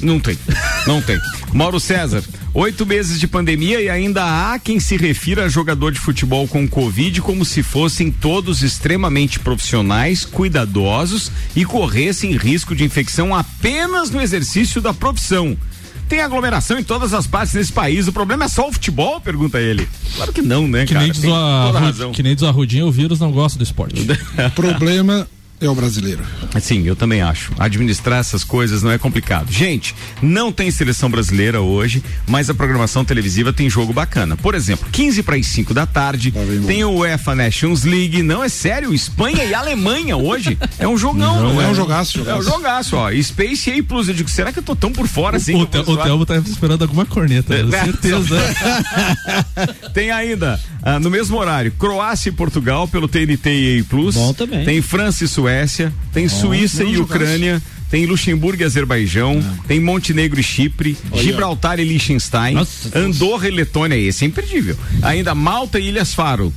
[0.01, 0.37] Não tem.
[0.87, 1.19] Não tem.
[1.53, 2.23] Mauro César,
[2.53, 6.67] oito meses de pandemia e ainda há quem se refira a jogador de futebol com
[6.67, 14.21] Covid como se fossem todos extremamente profissionais, cuidadosos e corressem risco de infecção apenas no
[14.21, 15.55] exercício da profissão.
[16.09, 18.07] Tem aglomeração em todas as partes desse país.
[18.07, 19.21] O problema é só o futebol?
[19.21, 19.87] Pergunta ele.
[20.15, 21.05] Claro que não, né, Que cara?
[21.05, 22.11] nem, diz a razão.
[22.11, 24.01] que nem diz o Arrudinho, o vírus não gosta do esporte.
[24.01, 25.27] O problema
[25.61, 26.23] é o brasileiro.
[26.61, 27.51] Sim, eu também acho.
[27.59, 29.51] Administrar essas coisas não é complicado.
[29.51, 34.37] Gente, não tem seleção brasileira hoje, mas a programação televisiva tem jogo bacana.
[34.37, 36.31] Por exemplo, 15 para as 5 da tarde,
[36.65, 38.23] tem o UEFA Nations League.
[38.23, 40.57] Não é sério, Espanha e Alemanha hoje.
[40.79, 41.67] É um jogão, não É é?
[41.67, 42.49] um jogaço, É um jogaço.
[42.49, 43.11] jogaço, ó.
[43.21, 44.07] Space A Plus.
[44.07, 45.55] Eu digo, será que eu tô tão por fora assim?
[45.55, 45.65] o, o?
[45.97, 47.83] Telmo tá esperando alguma corneta, É, com né?
[47.83, 48.35] certeza.
[49.93, 54.15] Tem ainda, ah, no mesmo horário, Croácia e Portugal pelo TNT e A Plus.
[54.15, 54.63] Bom também.
[54.63, 55.48] Tem França e Suécia.
[56.13, 56.97] Tem Suíça e.
[56.97, 57.61] Ucrânia.
[57.89, 61.23] tem Luxemburgo e Azerbaijão, tem Montenegro e Chipre, Olha.
[61.23, 62.55] Gibraltar e Liechtenstein,
[62.93, 64.77] Andorra e Letônia, esse é imperdível.
[65.01, 66.53] Ainda Malta e Ilhas Faro.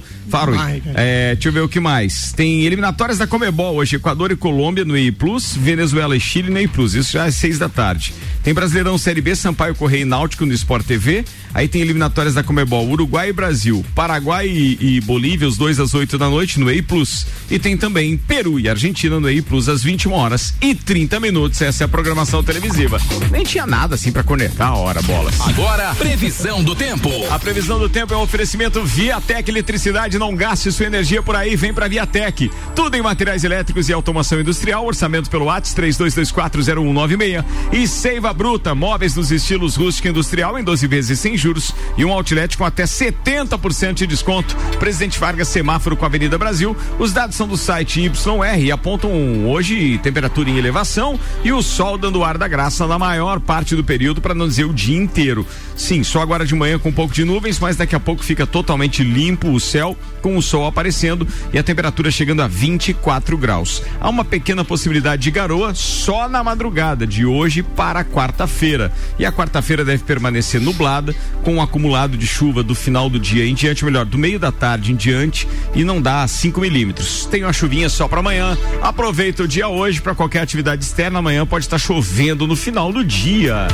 [0.83, 0.93] Cara.
[0.95, 2.33] É, deixa eu ver o que mais.
[2.33, 6.59] Tem eliminatórias da Comebol hoje, Equador e Colômbia no EI Plus, Venezuela e Chile no
[6.59, 6.95] EI Plus.
[6.95, 8.15] Isso já é seis da tarde.
[8.43, 11.25] Tem Brasileirão Série B, Sampaio Correia e Náutico no Sport TV.
[11.55, 15.95] Aí tem eliminatórias da Comebol, Uruguai e Brasil, Paraguai e, e Bolívia, os dois às
[15.95, 17.27] 8 da noite no EI Plus.
[17.51, 21.61] E tem também Peru e Argentina no EI Plus às 21 horas e 30 minutos.
[21.61, 22.99] Essa é a programação televisiva.
[23.31, 25.41] Nem tinha nada assim pra conectar a hora, bolas.
[25.41, 27.11] Agora, previsão do tempo.
[27.31, 30.19] A previsão do tempo é um oferecimento Viatec Eletricidade.
[30.23, 32.49] Não gaste sua energia por aí, vem pra Viatec.
[32.77, 34.87] Tudo em materiais elétricos e automação industrial.
[34.87, 37.45] Orçamento pelo WhatsApp 32240196.
[37.73, 41.75] E Seiva Bruta, móveis nos estilos rústico industrial em 12 vezes sem juros.
[41.99, 44.57] E um outlet com até 70% de desconto.
[44.79, 46.77] Presidente Vargas, semáforo com a Avenida Brasil.
[47.01, 49.11] Os dados são do site YR e apontam
[49.49, 53.83] hoje temperatura em elevação e o sol dando ar da graça na maior parte do
[53.83, 55.45] período, para não dizer o dia inteiro.
[55.77, 58.47] Sim, só agora de manhã com um pouco de nuvens, mas daqui a pouco fica
[58.47, 63.83] totalmente limpo o céu, com o sol aparecendo e a temperatura chegando a 24 graus.
[64.01, 68.93] Há uma pequena possibilidade de garoa só na madrugada de hoje para quarta-feira.
[69.19, 73.47] E a quarta-feira deve permanecer nublada, com um acumulado de chuva do final do dia
[73.47, 77.27] em diante, melhor, do meio da tarde em diante, e não dá 5 milímetros.
[77.27, 78.57] Tem uma chuvinha só para amanhã.
[78.81, 81.19] Aproveita o dia hoje para qualquer atividade externa.
[81.19, 83.67] Amanhã pode estar chovendo no final do dia.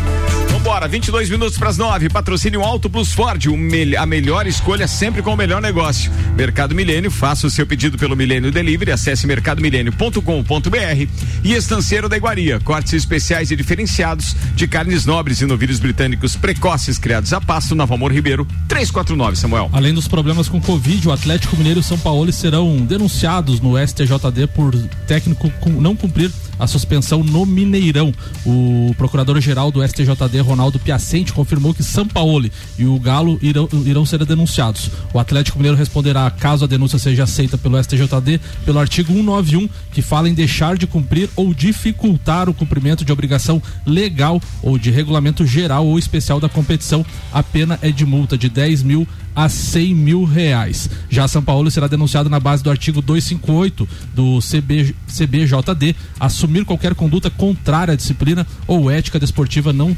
[0.68, 2.10] Vambora, 22 minutos para as 9.
[2.10, 6.12] Patrocínio Alto Plus Ford, o mel- a melhor escolha sempre com o melhor negócio.
[6.36, 11.08] Mercado Milênio, faça o seu pedido pelo Milênio Delivery, acesse mercadomilênio.com.br
[11.42, 16.98] e Estanceiro da Iguaria, cortes especiais e diferenciados de carnes nobres e novilhos britânicos precoces
[16.98, 19.70] criados a pasto na Valmor Ribeiro, 349, Samuel.
[19.72, 24.46] Além dos problemas com Covid, o Atlético Mineiro e São Paulo serão denunciados no STJD
[24.54, 24.76] por
[25.06, 25.50] técnico
[25.80, 28.12] não cumprir a suspensão no Mineirão.
[28.44, 34.04] O procurador-geral do STJD, Ronaldo Piacente, confirmou que São Paulo e o Galo irão, irão
[34.04, 34.90] ser denunciados.
[35.12, 40.02] O Atlético Mineiro responderá caso a denúncia seja aceita pelo STJD pelo artigo 191, que
[40.02, 45.46] fala em deixar de cumprir ou dificultar o cumprimento de obrigação legal ou de regulamento
[45.46, 47.04] geral ou especial da competição.
[47.32, 49.06] A pena é de multa de 10 mil
[49.38, 50.90] a 100 mil reais.
[51.08, 56.92] Já São Paulo será denunciado na base do artigo 258 do CB, CBJD, assumir qualquer
[56.92, 59.96] conduta contrária à disciplina ou ética desportiva não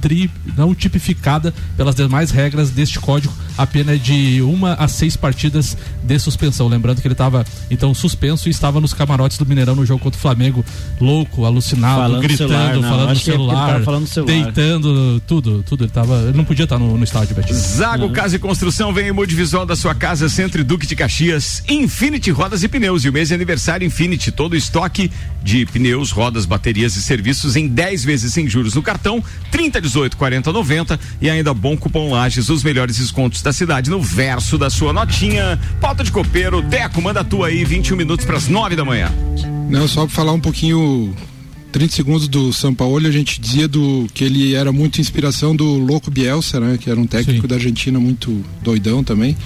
[0.00, 5.16] tri- não tipificada pelas demais regras deste código, a pena é de uma a seis
[5.16, 6.66] partidas de suspensão.
[6.68, 10.18] Lembrando que ele estava então suspenso e estava nos camarotes do Mineirão no jogo contra
[10.18, 10.64] o Flamengo,
[11.00, 14.32] louco, alucinado, Falando gritando, celular, não, falando no celular, tava falando no celular.
[14.44, 15.84] deitando, tudo, tudo.
[15.84, 17.58] Ele tava, ele não podia estar no, no estádio, Betinho.
[17.58, 21.62] Zago Casa e Construção vem em multivisual da sua casa, Centro e Duque de Caxias,
[21.68, 23.04] Infinity Rodas e Pneus.
[23.04, 25.10] E o mês de aniversário Infinity, todo o estoque
[25.42, 30.16] de pneus, rodas, baterias e serviços em 10 vezes sem juros no cartão, 30, 18,
[30.16, 34.70] 40, 90 e ainda bom cupom Lages, os melhores descontos da cidade no verso da
[34.70, 35.58] sua notinha.
[35.80, 39.12] Pauta de copeiro, Deco, manda a tua aí, 21 minutos para as 9 da manhã.
[39.68, 41.14] Não, só para falar um pouquinho,
[41.72, 45.64] 30 segundos do São Paulo, a gente dizia do que ele era muito inspiração do
[45.64, 46.78] Louco Bielsa, né?
[46.80, 49.36] Que era um técnico da Argentina muito doidão também.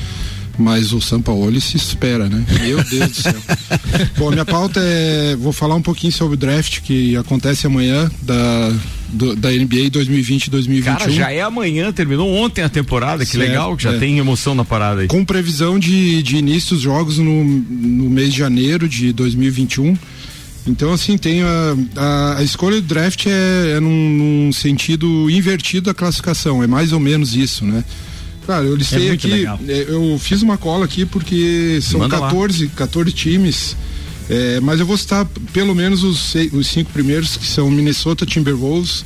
[0.57, 2.45] Mas o São Paulo se espera, né?
[2.62, 3.35] Meu Deus do céu.
[4.17, 5.35] Bom, minha pauta é.
[5.37, 8.73] Vou falar um pouquinho sobre o draft que acontece amanhã da,
[9.09, 10.97] do- da NBA 2020 2021.
[10.97, 13.99] Cara, já é amanhã, terminou ontem a temporada, que Certo, legal, que já é.
[13.99, 15.09] tem emoção na parada aí.
[15.09, 19.97] Com previsão de, de início dos jogos no, no mês de janeiro de 2021.
[20.67, 23.90] Então, assim, tem a, a, a escolha do draft é, é num,
[24.47, 27.85] num sentido invertido da classificação, é mais ou menos isso, né?
[28.46, 29.59] Claro, eu listei É aqui, legal.
[29.66, 32.28] é, eu fiz uma cola aqui porque são Manda lá.
[32.28, 33.76] 14, 14 times,
[34.28, 39.04] é, mas eu vou citar pelo menos os, os cinco primeiros, que são Minnesota Timberwolves,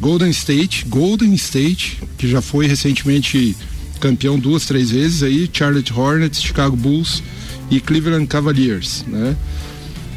[0.00, 3.54] Golden State, Golden State, que já foi recentemente
[4.00, 7.22] campeão duas, três vezes aí, Charlotte Hornets, Chicago Bulls
[7.70, 9.36] e Cleveland Cavaliers, né?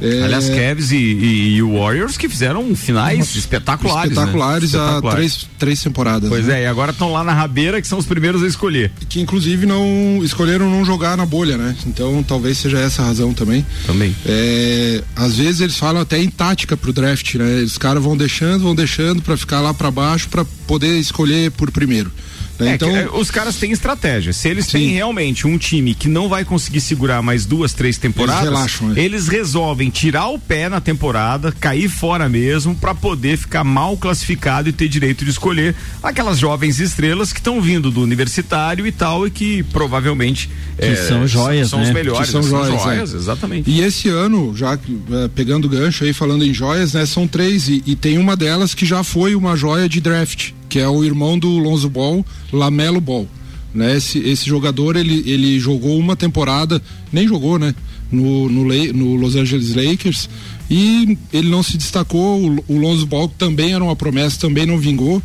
[0.04, 4.12] É, Aliás, Cavs e, e- e o Warriors que fizeram finais espetaculares.
[4.12, 4.18] né?
[4.22, 5.16] espetaculares há Espetaculares.
[5.34, 6.30] três, três temporadas.
[6.30, 6.60] Pois né?
[6.60, 8.92] é, e agora estão lá na rabeira que são os primeiros a escolher.
[9.08, 11.76] Que inclusive não escolheram não jogar na bolha, né?
[11.88, 13.66] Então talvez seja essa a razão também.
[13.88, 14.14] Também.
[14.26, 17.62] É, às vezes eles falam até em tática pro draft, né?
[17.64, 21.72] Os caras vão deixando, vão deixando pra ficar lá pra baixo pra poder escolher por
[21.72, 22.12] primeiro.
[22.60, 22.72] né?
[22.72, 24.32] É, então, que, é, os caras têm estratégia.
[24.32, 28.44] Se eles têm realmente um time que não vai conseguir segurar mais duas, três temporadas,
[28.44, 29.02] Eles relaxam, né?
[29.04, 34.68] eles resolvem tirar o pé na temporada, cair fora mesmo, pra poder ficar mal classificado
[34.68, 39.28] e ter direito de escolher aquelas jovens estrelas que estão vindo do universitário e tal,
[39.28, 41.94] e que provavelmente Que são joias, são os né?
[41.94, 42.78] melhores, que são né?
[42.80, 43.18] joias, é.
[43.18, 43.70] exatamente.
[43.70, 47.06] E esse ano, já eh, pegando o gancho aí, falando em joias, né?
[47.06, 50.80] São três e, e tem uma delas que já foi uma joia de draft, que
[50.80, 53.28] é o irmão do Lonzo Ball, Lamelo Ball.
[53.74, 53.96] Né?
[53.96, 56.82] Esse, esse jogador, ele, ele jogou uma temporada,
[57.12, 57.74] nem jogou, né?
[58.14, 60.30] No, no, no Los Angeles Lakers
[60.70, 62.40] e ele não se destacou.
[62.40, 65.22] O, o Lonzo Ball também era uma promessa, também não vingou.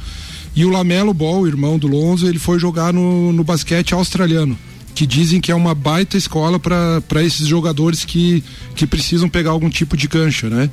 [0.56, 4.58] E o Lamelo Ball, irmão do Lonzo, ele foi jogar no, no basquete australiano
[4.94, 8.42] que dizem que é uma baita escola para esses jogadores que,
[8.74, 10.68] que precisam pegar algum tipo de cancha, né?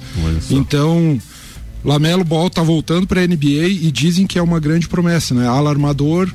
[0.49, 1.21] Então,
[1.83, 5.47] Lamelo Ball tá voltando para NBA e dizem que é uma grande promessa, né?
[5.47, 6.27] Alarmador,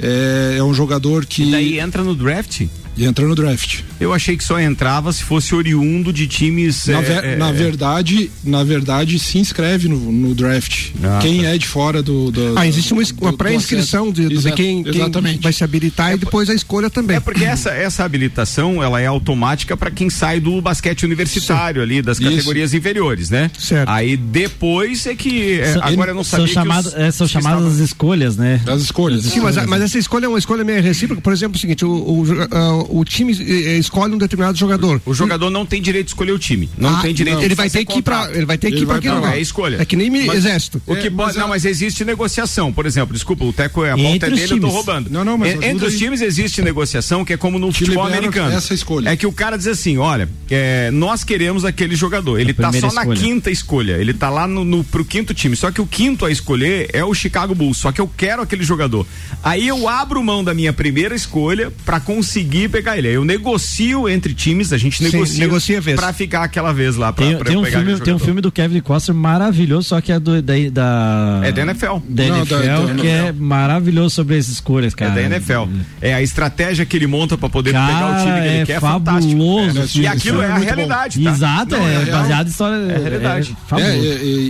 [0.00, 2.62] é, é um jogador que E daí entra no draft?
[2.96, 3.80] E entra no draft.
[3.98, 6.86] Eu achei que só entrava se fosse oriundo de times.
[6.86, 10.90] Na, é, ver- é, na é, verdade, na verdade, se inscreve no, no draft.
[11.02, 11.48] Ah, quem tá.
[11.48, 12.30] é de fora do.
[12.30, 16.50] do Ah, existe uma, uma pré-inscrição de, de quem, quem vai se habilitar e depois
[16.50, 17.16] a escolha também.
[17.16, 22.02] É porque essa, essa habilitação ela é automática para quem sai do basquete universitário ali,
[22.02, 22.28] das Isso.
[22.30, 23.50] categorias inferiores, né?
[23.58, 23.88] Certo.
[23.88, 25.60] Aí depois é que.
[25.60, 26.54] é, São- agora eu não são sabia.
[26.54, 28.60] chamado- que os, é, são chamadas estavam- as escolhas, né?
[28.66, 29.24] As escolhas.
[29.24, 31.20] Sim, mas, mas essa escolha é uma escolha meio recíproca.
[31.22, 35.00] Por exemplo, é o seguinte: o, o, ah, o time eh, escolhe um determinado jogador.
[35.06, 36.68] O jogador não tem direito de escolher o time.
[36.78, 38.68] Não Ah, tem direito de Ele vai fazer ter que ir pra, ele vai ter
[38.68, 39.36] que Ele ir pra vai aquele lugar.
[39.36, 39.76] É escolha.
[39.80, 40.80] É que nem Mas- exército.
[40.86, 42.72] O que É, pode, mas não, a- mas existe negociação.
[42.72, 44.72] Por exemplo, desculpa, o Teco é a pauta é dele, eu tô times.
[44.72, 45.10] roubando.
[45.10, 45.98] Não, não, mas ajuda Entre os aí.
[45.98, 48.54] times existe negociação que é como no futebol americano.
[48.54, 49.08] essa escolha.
[49.10, 52.38] É que o cara diz assim: olha, é, nós queremos aquele jogador.
[52.40, 53.20] Ele tá primeira só na escolha.
[53.20, 53.92] quinta escolha.
[53.98, 55.56] Ele tá lá no, no, pro quinto time.
[55.56, 57.78] Só que o quinto a escolher é o Chicago Bulls.
[57.78, 59.06] Só que eu quero aquele jogador.
[59.42, 63.08] Aí eu abro mão da minha primeira escolha pra conseguir pegar ele.
[63.08, 65.96] Aí eu negocio entre times, a gente Sim, negocia, negocia a vez.
[66.00, 67.12] pra ficar aquela vez lá.
[67.12, 70.00] Pra, Tem, pra tem um pegar filme, tem um filme do Kevin Costner maravilhoso, só
[70.00, 71.40] que é do, da, da.
[71.44, 71.96] É da NFL.
[72.08, 75.10] Da Não, NFL, da- da que é maravilhoso sobre essas escolhas, É cara.
[75.14, 75.68] da NFL.
[76.00, 78.66] É a estratégia que ele monta pra poder pegar o time que Cara, ele é
[78.66, 78.72] quer.
[78.76, 79.32] É fantástico.
[79.32, 79.98] fabuloso.
[79.98, 80.74] É, e aquilo é, é a muito bom.
[80.74, 81.22] realidade.
[81.22, 81.30] Tá?
[81.30, 82.76] Exato, Não, é, é baseado em história.
[82.76, 83.56] É realidade.
[83.78, 83.96] É,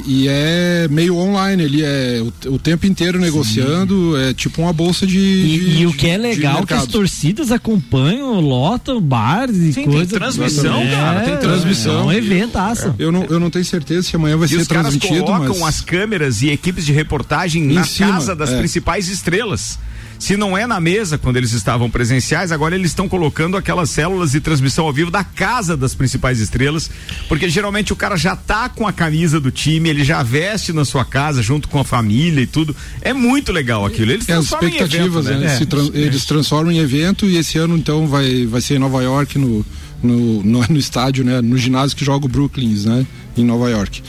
[0.06, 5.06] e, é meio online, ele é o, o tempo inteiro negociando, é tipo uma bolsa
[5.06, 5.18] de.
[5.18, 9.84] E, de- e o que é legal que as torcidas acompanham, lotam bares e Sim,
[9.84, 10.08] tem coisas.
[10.12, 12.00] transmissão, É, cara, tem transmissão.
[12.00, 12.94] É um eventaço.
[12.98, 15.58] Eu não, eu não tenho certeza se amanhã vai E ser os caras transmitido, colocam
[15.60, 18.58] mas as câmeras e equipes de reportagem Em na cima, casa das é.
[18.58, 19.78] principais estrelas.
[20.22, 24.30] Se não é na mesa quando eles estavam presenciais, agora eles estão colocando aquelas células
[24.30, 26.88] de transmissão ao vivo da casa das principais estrelas,
[27.28, 30.84] porque geralmente o cara já tá com a camisa do time, ele já veste na
[30.84, 32.74] sua casa junto com a família e tudo.
[33.00, 34.12] É muito legal aquilo.
[34.12, 35.38] Eles é, as transformam em evento, expectativas, né?
[35.38, 35.58] né?
[35.92, 35.98] É.
[35.98, 39.66] eles transformam em evento e esse ano então vai, vai ser em Nova York no,
[40.00, 41.40] no, no, no estádio, né?
[41.40, 43.04] No ginásio que joga o Brooklyn, né?
[43.36, 44.00] Em Nova York.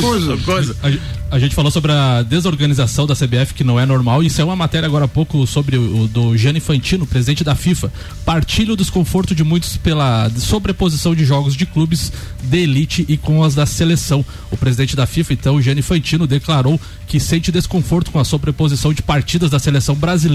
[0.00, 0.36] Coisa.
[0.44, 0.76] coisa.
[0.82, 4.22] A, a gente falou sobre a desorganização da CBF que não é normal.
[4.22, 7.92] Isso é uma matéria agora há pouco sobre o, do Gianni Infantino, presidente da FIFA.
[8.24, 12.12] Partilha o desconforto de muitos pela sobreposição de jogos de clubes
[12.44, 14.24] de elite e com as da seleção.
[14.52, 19.02] O presidente da FIFA, então, Gianni Infantino, declarou que sente desconforto com a sobreposição de
[19.02, 20.27] partidas da seleção brasileira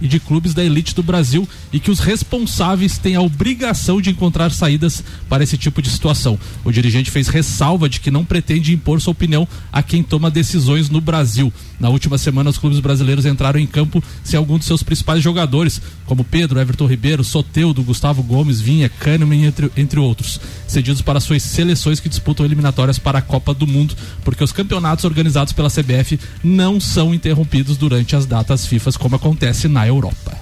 [0.00, 4.10] e de clubes da elite do Brasil e que os responsáveis têm a obrigação de
[4.10, 6.38] encontrar saídas para esse tipo de situação.
[6.64, 10.90] O dirigente fez ressalva de que não pretende impor sua opinião a quem toma decisões
[10.90, 11.52] no Brasil.
[11.80, 15.80] Na última semana, os clubes brasileiros entraram em campo sem algum dos seus principais jogadores,
[16.06, 21.42] como Pedro, Everton Ribeiro, Soteudo, Gustavo Gomes, Vinha, Kahneman, entre, entre outros, cedidos para suas
[21.42, 23.94] seleções que disputam eliminatórias para a Copa do Mundo,
[24.24, 29.37] porque os campeonatos organizados pela CBF não são interrompidos durante as datas FIFA, como acontece
[29.68, 30.36] na Europa.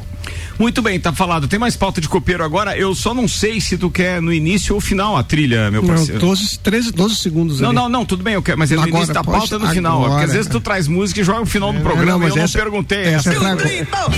[0.59, 1.47] Muito bem, tá falado.
[1.47, 2.75] Tem mais pauta de copeiro agora.
[2.79, 5.89] Eu só não sei se tu quer no início ou final a trilha, meu Não,
[5.91, 6.19] parceiro.
[6.19, 7.77] 12, 13, 12 segundos Não, ali.
[7.77, 9.69] não, não, tudo bem, eu quero, mas é no Agora, início da pode- pauta no
[9.71, 9.99] final.
[9.99, 10.33] ó, Porque às agora.
[10.33, 12.37] vezes tu traz música e joga no final do É, programa não, e mas eu
[12.37, 13.65] não essa- perguntei essa essa.
[13.69, 14.09] é pra-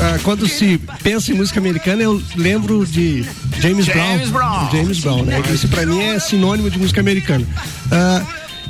[0.00, 3.22] Ah, quando se pensa em música americana, eu lembro de
[3.58, 4.66] James, James Brown.
[4.66, 4.70] Brown.
[4.70, 5.42] James Brown, né?
[5.52, 7.46] Isso pra mim é sinônimo de música americana.
[7.90, 8.22] Ah,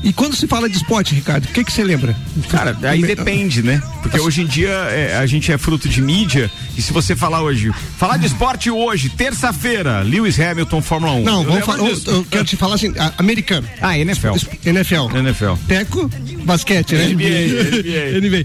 [0.02, 2.16] e quando se fala de esporte, Ricardo, o que que você lembra?
[2.50, 3.82] Cara, aí depende, né?
[4.02, 7.42] Porque hoje em dia é, a gente é fruto de mídia e se você falar
[7.42, 11.22] hoje, falar de esporte hoje, terça-feira, Lewis Hamilton, Fórmula 1.
[11.22, 11.78] Não, Eu vamos falar.
[11.78, 13.66] Eu, eu quero te falar assim, americano.
[13.80, 14.34] Ah, NFL.
[14.64, 15.16] NFL.
[15.16, 15.54] NFL.
[15.66, 16.10] Teco,
[16.44, 17.08] basquete, né?
[17.08, 18.44] NBA, NBA.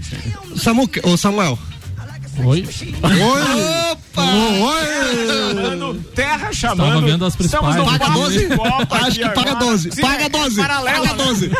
[1.04, 1.58] Ô Samuel.
[2.44, 2.64] Oi.
[3.92, 4.22] Opa!
[5.50, 6.88] Chamando, terra chamando.
[6.88, 7.98] Tava vendo as Estamos no principais.
[7.98, 8.38] Paga papo 12?
[8.38, 9.64] de Copa Acho que paga agora.
[9.66, 9.90] 12.
[9.92, 10.56] Sim, Paga é 12.
[10.56, 11.24] paralela, Paga né?
[11.24, 11.50] 12.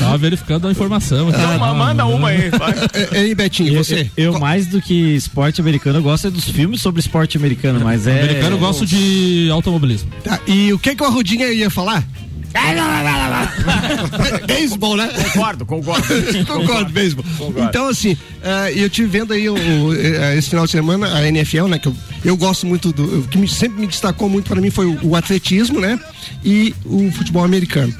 [0.00, 1.28] Tava verificando a informação.
[1.28, 2.74] Então, manda uma aí, vai.
[3.12, 4.10] Ei, Betinho, Eu, você?
[4.16, 8.06] eu, mais do que esporte americano, eu gosto é dos filmes sobre esporte americano, mas
[8.06, 8.22] é.
[8.22, 10.10] Americano eu gosto de automobilismo.
[10.24, 12.04] Tá, e o que que o Arrudinha ia falar?
[14.46, 15.08] Beisebol, né?
[15.32, 16.06] Concordo, concordo.
[16.46, 17.24] Concordo, beisebol.
[17.68, 21.26] Então, assim, eh, eu tive vendo aí o, o, eh, esse final de semana a
[21.28, 21.78] NFL, né?
[21.78, 23.20] Que eu, eu gosto muito do.
[23.20, 25.98] O que me- sempre me destacou muito para mim foi o, o atletismo, né?
[26.44, 27.94] E o futebol americano.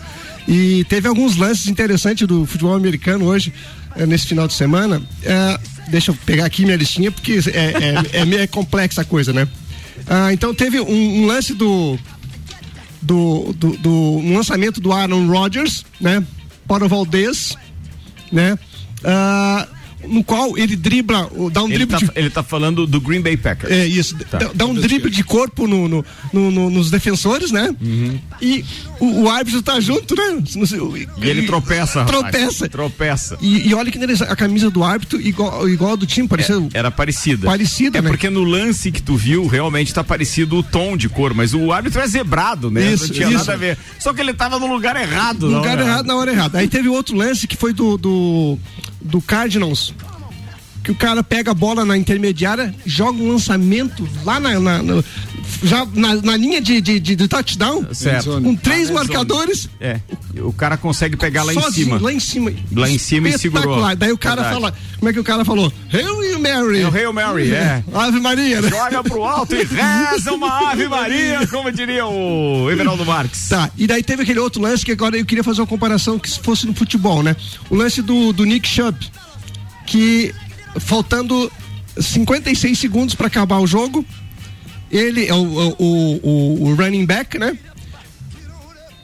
[0.47, 3.53] E teve alguns lances interessantes do futebol americano hoje,
[3.97, 5.03] eh, nesse final de semana.
[5.89, 9.47] Deixa eu pegar aqui minha listinha, porque é, é, é meio complexa a coisa, né?
[10.07, 11.99] Ah, então teve um, um lance do
[13.01, 16.25] do, do, do lançamento do Aaron Rodgers, né?
[16.67, 17.57] Para o Valdez,
[18.31, 18.59] né?
[19.05, 19.67] Ah,
[20.07, 23.21] no qual ele dribla, dá um Ele drible tá, de ele tá falando do Green
[23.21, 23.73] Bay Packers.
[23.73, 24.39] é isso, Tá.
[24.39, 27.75] dá, dá um drible de corpo no, no- no- no- nos defensores, né?
[28.41, 28.65] E
[29.01, 30.43] o, o árbitro tá junto, né?
[31.21, 32.05] E ele tropeça.
[32.05, 32.69] Tropeça.
[32.69, 33.39] Tropeça.
[33.41, 36.57] E, e olha que a camisa do árbitro igual, igual a do time, parecia.
[36.73, 37.47] Era parecida.
[37.47, 38.09] Parecida, é né?
[38.09, 41.73] porque no lance que tu viu, realmente tá parecido o tom de cor, mas o
[41.73, 42.93] árbitro é zebrado, né?
[42.93, 43.39] Isso, Não tinha isso.
[43.39, 43.79] nada a ver.
[43.99, 45.49] Só que ele tava no lugar errado.
[45.51, 46.59] No lugar hora errado na hora errada.
[46.59, 48.59] Aí teve outro lance que foi do, do,
[49.01, 49.93] do Cardinals.
[50.89, 54.59] Que o cara pega a bola na intermediária, joga um lançamento lá na.
[54.59, 55.05] na- na-
[55.63, 57.87] já na, na linha de, de, de, de touchdown.
[57.93, 58.41] Certo.
[58.41, 59.69] Com três Ah, marcadores.
[59.79, 60.01] É.
[60.41, 61.99] O cara consegue pegar lá em sozinho, cima.
[62.01, 62.53] Lá em cima.
[62.73, 63.83] Lá em cima e segurou.
[63.97, 64.55] Daí o cara Verdade.
[64.63, 64.75] fala.
[64.99, 65.71] Como é que o cara falou?
[65.93, 66.81] Hail Mary.
[66.81, 67.85] É o Hail Mary, é.
[67.93, 68.71] Ave Maria, né?
[68.71, 73.49] Joga pro alto e reza uma Ave Maria, como diria o Everaldo Marques.
[73.51, 76.31] Tá, e daí teve aquele outro lance que agora eu queria fazer uma comparação que
[76.31, 77.37] se fosse no futebol, né?
[77.69, 78.97] O lance do, do Nick Chubb,
[79.87, 80.35] que
[80.81, 81.51] faltando
[82.01, 84.05] 56 segundos para acabar o jogo,
[84.91, 87.57] ele é o, o, o, o running back, né?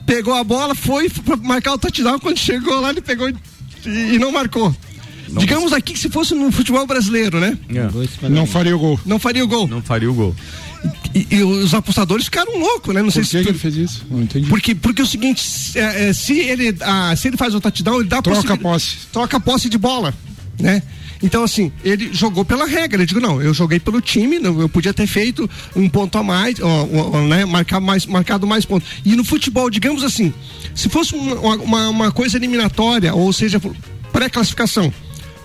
[0.05, 3.35] Pegou a bola, foi pra marcar o touchdown, quando chegou lá ele pegou e,
[3.87, 4.75] e não marcou.
[5.27, 7.57] Digamos aqui que se fosse no futebol brasileiro, né?
[8.29, 8.99] Não faria o gol.
[9.05, 9.67] Não faria o gol.
[9.67, 10.35] Não faria o gol.
[11.15, 13.01] E, e os apostadores ficaram loucos, né?
[13.01, 14.05] Não sei Por se que, tu- que ele fez isso?
[14.09, 14.47] Não entendi.
[14.47, 18.01] porque, porque o seguinte, se, é, é, se ele, ah, se ele faz o touchdown,
[18.01, 18.97] ele dá Troca a posse.
[19.11, 20.13] Troca a posse de bola,
[20.59, 20.83] né?
[21.25, 23.01] Então, assim, ele jogou pela regra.
[23.01, 26.23] Ele digo, não, eu joguei pelo time, não, eu podia ter feito um ponto a
[26.23, 27.43] mais, ó, ó, né?
[27.45, 28.87] Marcar mais, marcado mais pontos.
[29.03, 30.31] E no futebol, digamos assim,
[30.75, 33.59] se fosse uma, uma, uma coisa eliminatória, ou seja,
[34.13, 34.93] pré-classificação.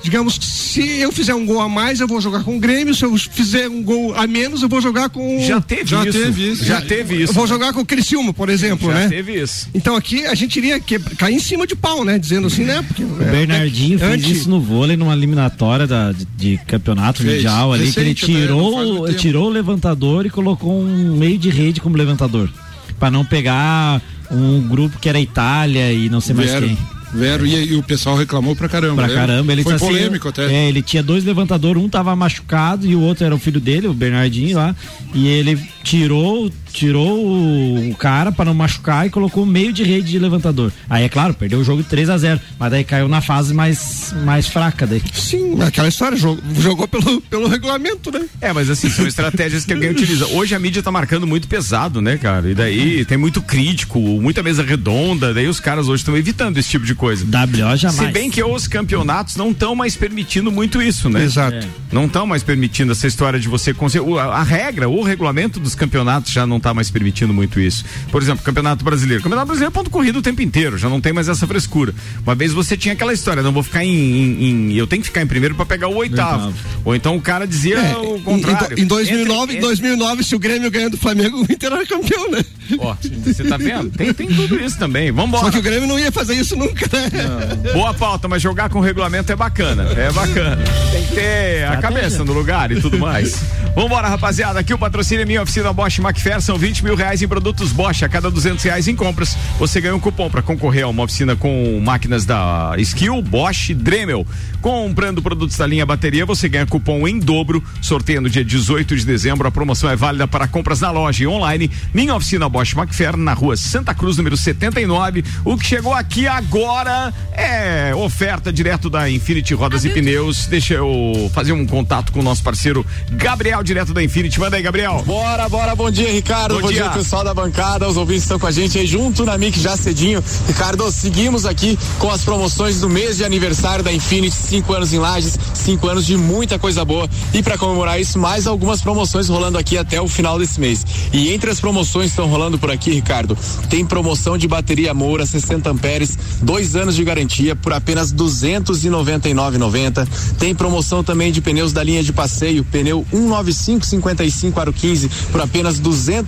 [0.02, 2.94] Digamos, que se eu fizer um gol a mais, eu vou jogar com o Grêmio.
[2.94, 5.38] Se eu fizer um gol a menos, eu vou jogar com.
[5.46, 6.18] Já teve Já isso.
[6.18, 6.64] teve isso.
[6.64, 7.30] Já teve isso.
[7.30, 9.08] Eu vou jogar com o Criciúma, por exemplo, Já né?
[9.08, 9.68] teve isso.
[9.74, 12.18] Então aqui a gente iria que- cair em cima de pau, né?
[12.18, 12.82] Dizendo assim, né?
[12.86, 17.34] Porque, O Bernardinho fez isso no vôlei numa eliminatória da, de, de campeonato Fez.
[17.36, 18.40] mundial ali, que ele Recente, né?
[18.40, 19.18] Tirou, tempo.
[19.18, 22.50] tirou o levantador e colocou um meio de rede como levantador.
[22.98, 26.78] Pra não pegar um grupo que era Itália e não sei mais Vieram, quem.
[27.12, 28.94] Vieram e, e o pessoal reclamou pra caramba.
[28.96, 29.26] Pra lembra?
[29.26, 30.52] caramba, ele Foi tá assim, polêmico até.
[30.52, 33.88] É, ele tinha dois levantadores, um tava machucado e o outro era o filho dele,
[33.88, 34.74] o Bernardinho lá.
[35.14, 40.18] E ele tirou, tirou o, cara para não machucar e colocou meio de rede de
[40.18, 40.72] levantador.
[40.88, 44.14] Aí é claro, perdeu o jogo 3 a 0 mas daí caiu na fase mais,
[44.24, 45.02] mais fraca daí.
[45.12, 48.24] Sim, aquela história, jogou, jogou pelo, pelo regulamento, né?
[48.40, 50.26] É, mas assim, são estratégias que alguém utiliza.
[50.28, 52.50] Hoje a mídia tá marcando muito pesado, né, cara?
[52.50, 56.68] E daí tem muito crítico, muita mesa redonda, daí os caras hoje estão evitando esse
[56.68, 57.24] tipo de coisa.
[57.24, 57.94] WO jamais.
[57.94, 61.24] Se bem que os campeonatos não estão mais permitindo muito isso, né?
[61.24, 61.56] Exato.
[61.56, 61.68] É.
[61.92, 64.18] Não estão mais permitindo essa história de você conseguir.
[64.18, 67.84] A, a regra, o regulamento dos campeonatos já não tá mais permitindo muito isso.
[68.10, 69.22] Por exemplo, Campeonato Brasileiro.
[69.22, 71.94] Campeonato Brasileiro é ponto corrido o tempo inteiro, já não tem mais essa frescura.
[72.24, 73.90] Uma vez você tinha aquela história, não vou ficar em.
[73.90, 76.52] em- em- eu tenho que ficar em primeiro pra pegar o oitavo.
[76.84, 78.78] Ou então o cara dizia É, o em- contrário.
[78.78, 81.86] Em, em 2009, Entre- em 2009, se o Grêmio ganha do Flamengo, o Inter era
[81.86, 82.44] campeão, né?
[82.78, 82.94] Ó,
[83.24, 83.90] você tá vendo?
[83.90, 85.10] Tem, tem tudo isso também.
[85.10, 85.44] Vambora.
[85.46, 87.72] Só que o Grêmio não ia fazer isso nunca, né?
[87.72, 89.82] Boa pauta, mas jogar com regulamento é bacana.
[89.96, 90.58] É bacana.
[90.92, 93.40] Tem que ter a cabeça no lugar e tudo mais.
[93.74, 94.58] Vambora, rapaziada.
[94.60, 96.40] Aqui o patrocínio é minha oficina Bosch Macfer.
[96.50, 98.02] São 20 mil reais em produtos Bosch.
[98.02, 101.36] A cada 200 reais em compras, você ganha um cupom para concorrer a uma oficina
[101.36, 104.26] com máquinas da Skill, Bosch, Dremel.
[104.60, 107.62] Comprando produtos da linha bateria, você ganha cupom em dobro.
[107.80, 109.46] Sorteio no dia 18 de dezembro.
[109.46, 111.70] A promoção é válida para compras na loja e online.
[111.94, 115.22] Minha oficina Bosch Macfer, na rua Santa Cruz, número 79.
[115.44, 120.48] O que chegou aqui agora é oferta direto da Infinity Rodas e Pneus.
[120.48, 124.40] Deixa eu fazer um contato com o nosso parceiro Gabriel, direto da Infinity.
[124.40, 125.04] Manda aí, Gabriel.
[125.06, 126.39] Bora, bora, bom dia, Ricardo.
[126.48, 126.84] Bom Bom, dia.
[126.84, 126.90] dia.
[126.90, 127.86] pessoal da bancada.
[127.86, 130.24] Os ouvintes estão com a gente aí junto na Mic já cedinho.
[130.48, 134.98] Ricardo, seguimos aqui com as promoções do mês de aniversário da Infinity, cinco anos em
[134.98, 137.08] Lages, cinco anos de muita coisa boa.
[137.34, 140.84] E para comemorar isso, mais algumas promoções rolando aqui até o final desse mês.
[141.12, 143.36] E entre as promoções que estão rolando por aqui, Ricardo,
[143.68, 150.08] tem promoção de bateria Moura 60 amperes, dois anos de garantia por apenas 299,90.
[150.38, 155.78] Tem promoção também de pneus da linha de passeio, pneu 19555 aro 15 por apenas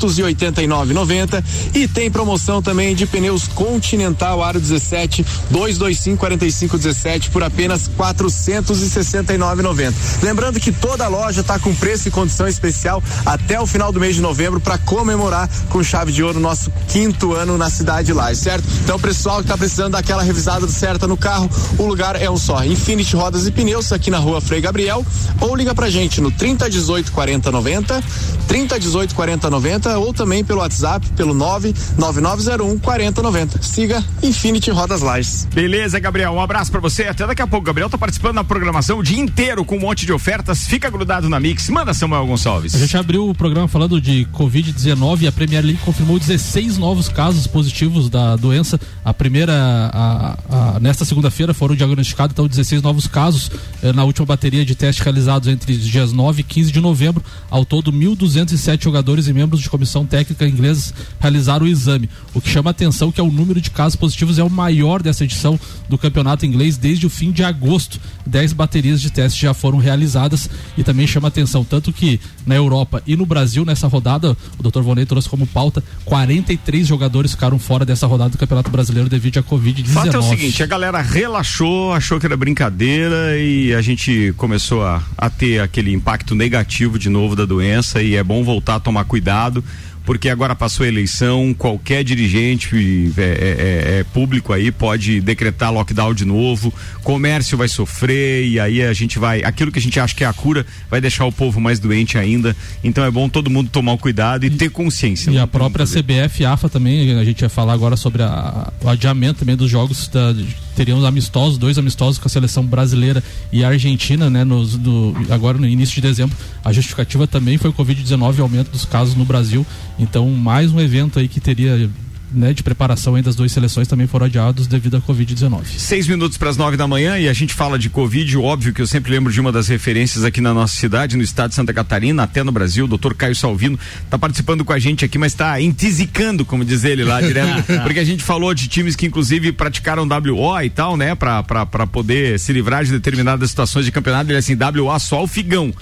[0.03, 1.45] 289,90
[1.75, 9.93] e tem promoção também de pneus Continental aro 17 225 45 17 por apenas 469,90.
[10.23, 14.15] Lembrando que toda loja está com preço e condição especial até o final do mês
[14.15, 18.43] de novembro para comemorar com chave de ouro nosso quinto ano na cidade de Lages,
[18.43, 18.65] certo?
[18.83, 21.49] Então, pessoal que está precisando daquela revisada certa no carro,
[21.79, 22.65] o lugar é um só.
[22.65, 25.05] Infinity Rodas e Pneus aqui na rua Frei Gabriel
[25.41, 28.05] ou liga pra gente no 3018 40 90,
[28.47, 33.63] 3018 40 90 ou também pelo WhatsApp pelo 99901 40 90.
[33.63, 35.47] Siga Infinity Rodas Lages.
[35.53, 36.33] Beleza, Gabriel.
[36.33, 37.05] Um abraço pra você.
[37.05, 37.67] Até daqui a pouco.
[37.67, 40.67] Gabriel tá participando da programação o dia inteiro com um monte de ofertas.
[40.67, 41.69] Fica grudado na Mix.
[41.69, 42.75] Manda Samuel Gonçalves.
[42.75, 47.09] A gente abriu o programa falando de Covid-19 e a Premier League confirmou 16 novos
[47.09, 48.79] casos positivos da doença.
[49.05, 49.53] A primeira,
[49.93, 53.51] a- a- nesta segunda-feira, foram diagnosticados então 16 novos casos
[53.83, 57.23] eh, na última bateria de testes realizados entre os dias 9 e 15 de novembro.
[57.51, 62.09] Ao todo, 1.207 jogadores e membros de comissão técnica ingleses realizaram o exame.
[62.33, 65.25] O que chama atenção é que o número de casos positivos é o maior dessa
[65.25, 65.59] edição
[65.89, 68.01] do campeonato inglês desde o fim de agosto.
[68.25, 73.03] 10 baterias de testes já foram realizadas e também chama atenção tanto que na Europa
[73.07, 74.81] e no Brasil nessa rodada, o Dr.
[74.81, 79.43] Vonei trouxe como pauta 43 jogadores ficaram fora dessa rodada do Campeonato Brasileiro devido à
[79.43, 79.89] Covid-19.
[79.89, 84.33] O fato é o seguinte, a galera relaxou, achou que era brincadeira e a gente
[84.37, 88.77] começou a, a ter aquele impacto negativo de novo da doença e é bom voltar
[88.77, 89.65] a tomar cuidado.
[90.05, 96.13] Porque agora passou a eleição, qualquer dirigente é, é- é- público aí pode decretar lockdown
[96.13, 96.73] de novo,
[97.05, 99.43] comércio vai sofrer e aí a gente vai.
[99.45, 102.19] Aquilo que a gente acha que é a cura vai deixar o povo mais doente
[102.19, 102.57] ainda.
[102.83, 105.31] Então é bom todo mundo tomar o cuidado e ter consciência.
[105.31, 105.87] E a própria.
[105.87, 109.71] CBF e AFA também, a gente ia falar agora sobre a- o adiamento também dos
[109.71, 110.35] jogos, da,
[110.75, 115.59] teríamos amistosos, dois amistosos com a seleção brasileira e a Argentina, né, nos, do, agora
[115.59, 116.37] no início de dezembro.
[116.65, 119.67] A justificativa também foi o Covid-19 e aumento dos casos no Brasil.
[119.99, 121.91] Então, mais um evento aí que teria
[122.35, 125.65] né, de preparação aí das duas seleções também foram adiados devido à Covid-19.
[125.77, 128.37] Seis minutos para as nove da manhã e a gente fala de Covid.
[128.39, 131.51] Óbvio que eu sempre lembro de uma das referências aqui na nossa cidade, no estado
[131.51, 132.85] de Santa Catarina, até no Brasil.
[132.85, 136.85] O doutor Caio Salvino está participando com a gente aqui, mas está entizicando, como diz
[136.85, 140.97] ele lá direto, porque a gente falou de times que inclusive praticaram WO e tal,
[140.97, 144.31] né, para poder se livrar de determinadas situações de campeonato.
[144.31, 145.73] Ele é assim, WO só o figão.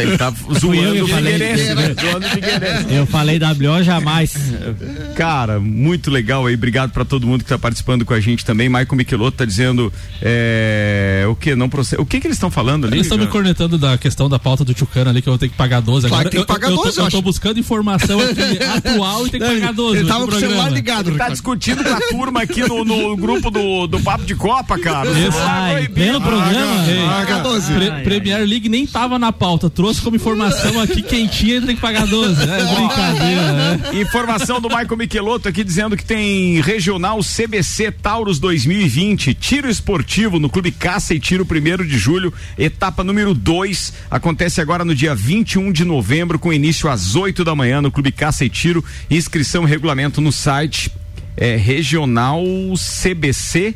[0.00, 1.08] Ele tá zoando o.
[1.08, 1.94] Figueirense, né?
[2.00, 2.94] Zoando o Figueirense.
[2.94, 4.34] Eu falei WO jamais.
[5.14, 6.54] Cara, muito legal aí.
[6.54, 8.68] Obrigado para todo mundo que tá participando com a gente também.
[8.68, 12.00] Michael Michelotto tá dizendo é, o que não procede.
[12.00, 12.96] O que que eles estão falando ali?
[12.96, 15.48] Eles estão me cornetando da questão da pauta do Tchucana ali, que eu vou ter
[15.48, 16.30] que pagar 12 Claro agora.
[16.30, 18.62] que tem que eu, pagar eu, 12, eu, tô, eu eu tô buscando informação aqui
[18.76, 19.98] atual e tem que pagar 12.
[19.98, 23.16] ele tava com o celular ligado, Ele tá discutindo com a turma aqui no, no
[23.16, 25.08] grupo do, do Papo de Copa, cara.
[25.08, 26.88] O Esse- celular Ai, bem no programa.
[26.88, 27.72] Ei, Paga 12.
[27.74, 31.82] Pre- Premier League nem tava na pauta, trouxe como informação aqui quentinha e tem que
[31.82, 32.42] pagar 12.
[32.42, 33.80] É brincadeira, né?
[34.00, 40.48] Informação do Michael Michelotto aqui dizendo que tem regional CBC Taurus 2020, tiro esportivo no
[40.48, 43.92] Clube Caça e Tiro 1 de julho, etapa número 2.
[44.08, 48.12] Acontece agora no dia 21 de novembro, com início às 8 da manhã no Clube
[48.12, 48.84] Caça e Tiro.
[49.10, 50.92] Inscrição e regulamento no site
[51.36, 52.42] é regional
[52.76, 53.74] CBC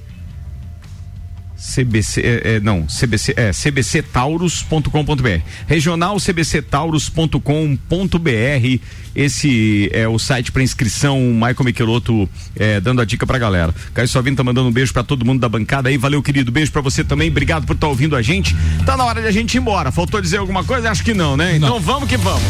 [1.56, 5.40] CBC, é, é, não, CBC, é cbctaurus.com.br.
[5.66, 8.80] Regional cbctaurus.com.br.
[9.14, 11.18] Esse é o site para inscrição.
[11.18, 13.74] Michael Michelotto é, dando a dica pra galera.
[13.94, 15.96] Caio Sovino tá mandando um beijo para todo mundo da bancada aí.
[15.96, 16.52] Valeu, querido.
[16.52, 17.30] Beijo para você também.
[17.30, 18.54] Obrigado por estar tá ouvindo a gente.
[18.84, 19.90] Tá na hora de a gente ir embora.
[19.90, 20.90] Faltou dizer alguma coisa?
[20.90, 21.56] Acho que não, né?
[21.56, 22.42] Então vamos que vamos.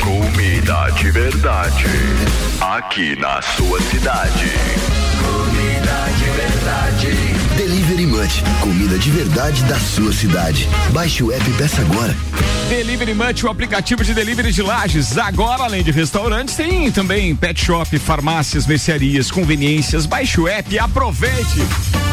[0.00, 1.84] Comida de verdade.
[2.60, 4.50] Aqui na sua cidade.
[8.60, 10.68] Comida de verdade da sua cidade.
[10.90, 12.16] Baixe o app e peça agora.
[12.68, 13.14] Delivery
[13.44, 15.16] o aplicativo de delivery de lajes.
[15.16, 20.04] Agora, além de restaurantes, tem também pet shop, farmácias, mercearias, conveniências.
[20.04, 21.60] Baixe o app e aproveite.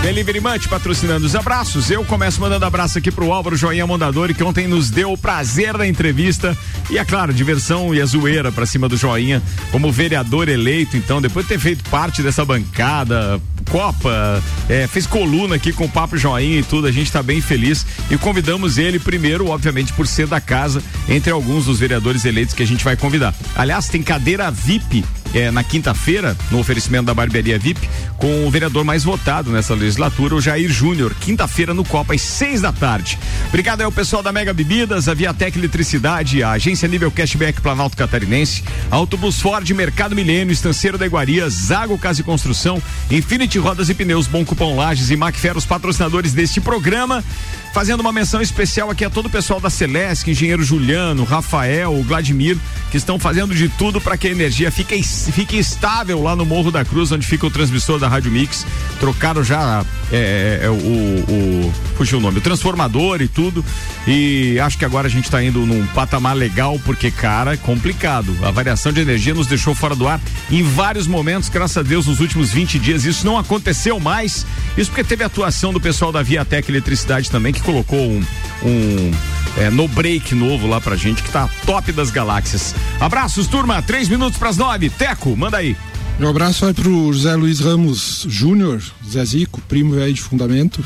[0.04, 0.40] Delivery
[0.70, 1.90] patrocinando os abraços.
[1.90, 5.76] Eu começo mandando abraço aqui pro Álvaro Joinha Mondadori, que ontem nos deu o prazer
[5.76, 6.56] da entrevista.
[6.92, 9.42] E é claro, diversão e a zoeira pra cima do Joinha,
[9.72, 10.96] como vereador eleito.
[10.96, 15.90] Então, depois de ter feito parte dessa bancada, Copa, é, fez coluna aqui com o
[15.90, 20.08] Papo Joinha e tudo, a gente está bem feliz e convidamos ele primeiro, obviamente, por
[20.08, 23.34] ser da casa, entre alguns dos vereadores eleitos que a gente vai convidar.
[23.56, 25.04] Aliás, tem cadeira VIP
[25.36, 30.34] é, na quinta-feira, no oferecimento da Barbearia VIP, com o vereador mais votado nessa legislatura,
[30.34, 31.14] o Jair Júnior.
[31.20, 33.20] Quinta-feira no Copa, às seis da tarde.
[33.50, 38.64] Obrigado ao pessoal da Mega Bebidas, a Viatec Eletricidade, a Agência Nível Cashback Planalto Catarinense,
[38.90, 44.28] Autobus Ford, Mercado Milênio, Estanceiro da Iguaria, Zago Casa e Construção, Infinity Rodas e Pneus,
[44.28, 47.24] Bom Cupom Lages e Macfer, os patrocinadores deste programa.
[47.76, 52.58] Fazendo uma menção especial aqui a todo o pessoal da Celesc, engenheiro Juliano, Rafael, Vladimir,
[52.90, 56.72] que estão fazendo de tudo para que a energia fique, fique estável lá no Morro
[56.72, 58.66] da Cruz, onde fica o transmissor da Rádio Mix.
[58.98, 61.74] Trocaram já é, é, é o, o.
[61.98, 63.64] Fugiu o nome, o transformador e tudo.
[64.08, 68.34] E acho que agora a gente está indo num patamar legal, porque, cara, é complicado.
[68.42, 72.06] A variação de energia nos deixou fora do ar em vários momentos, graças a Deus,
[72.08, 73.04] nos últimos 20 dias.
[73.04, 74.46] Isso não aconteceu mais.
[74.78, 78.24] Isso porque teve atuação do pessoal da Viatec Eletricidade também, que colocou um,
[78.64, 79.12] um
[79.58, 82.76] é, no break novo lá pra gente, que tá top das galáxias.
[83.00, 83.82] Abraços, turma.
[83.82, 84.90] Três minutos pras nove.
[84.90, 85.76] Teco, manda aí.
[86.20, 90.84] Um abraço vai pro José Luiz Ramos Júnior, Zé Zico, primo velho de fundamento.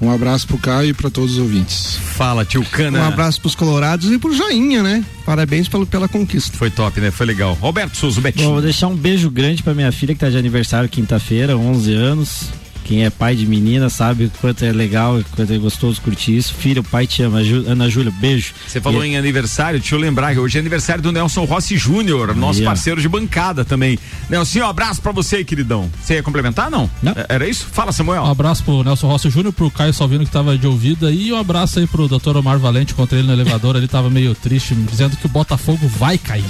[0.00, 1.96] Um abraço pro Caio e para todos os ouvintes.
[1.96, 3.00] Fala, tio Cana.
[3.00, 5.04] Um abraço pros colorados e pro Joinha, né?
[5.26, 6.56] Parabéns pelo, pela conquista.
[6.56, 7.10] Foi top, né?
[7.10, 7.54] Foi legal.
[7.54, 8.46] Roberto Souza, Betinho.
[8.46, 11.92] Bom, vou deixar um beijo grande pra minha filha que tá de aniversário quinta-feira, 11
[11.94, 12.48] anos.
[12.88, 16.54] Quem é pai de menina sabe o quanto é legal, quanto é gostoso curtir isso.
[16.54, 17.40] Filho, o pai te ama.
[17.66, 18.54] Ana Júlia, beijo.
[18.66, 19.08] Você falou e...
[19.08, 22.98] em aniversário, deixa eu lembrar que hoje é aniversário do Nelson Rossi Júnior, nosso parceiro
[22.98, 23.98] de bancada também.
[24.30, 25.90] Nelson, um abraço pra você, queridão.
[26.02, 26.90] Você ia complementar, não?
[27.02, 27.12] não?
[27.12, 27.66] É, era isso?
[27.70, 28.22] Fala, Samuel.
[28.22, 31.36] Um abraço pro Nelson Rossi Júnior, pro Caio Salvino que tava de ouvida e um
[31.36, 35.14] abraço aí pro doutor Omar Valente, encontrei ele no elevador, ele tava meio triste, dizendo
[35.14, 36.44] que o Botafogo vai cair.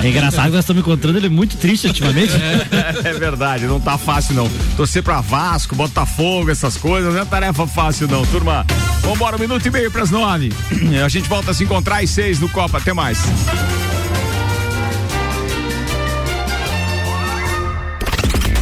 [0.00, 2.30] É engraçado que nós estamos encontrando ele muito triste ultimamente.
[2.70, 4.48] É, é verdade, não tá fácil não.
[4.76, 8.66] Torcer pra Vasco, Botafogo, essas coisas, não é tarefa fácil não, turma.
[9.00, 10.52] Vambora, um minuto e meio pras nove.
[11.02, 12.76] A gente volta a se encontrar às seis no Copa.
[12.76, 13.18] Até mais.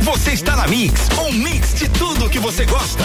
[0.02, 3.04] Você está na Mix, um mix de tudo que você gosta.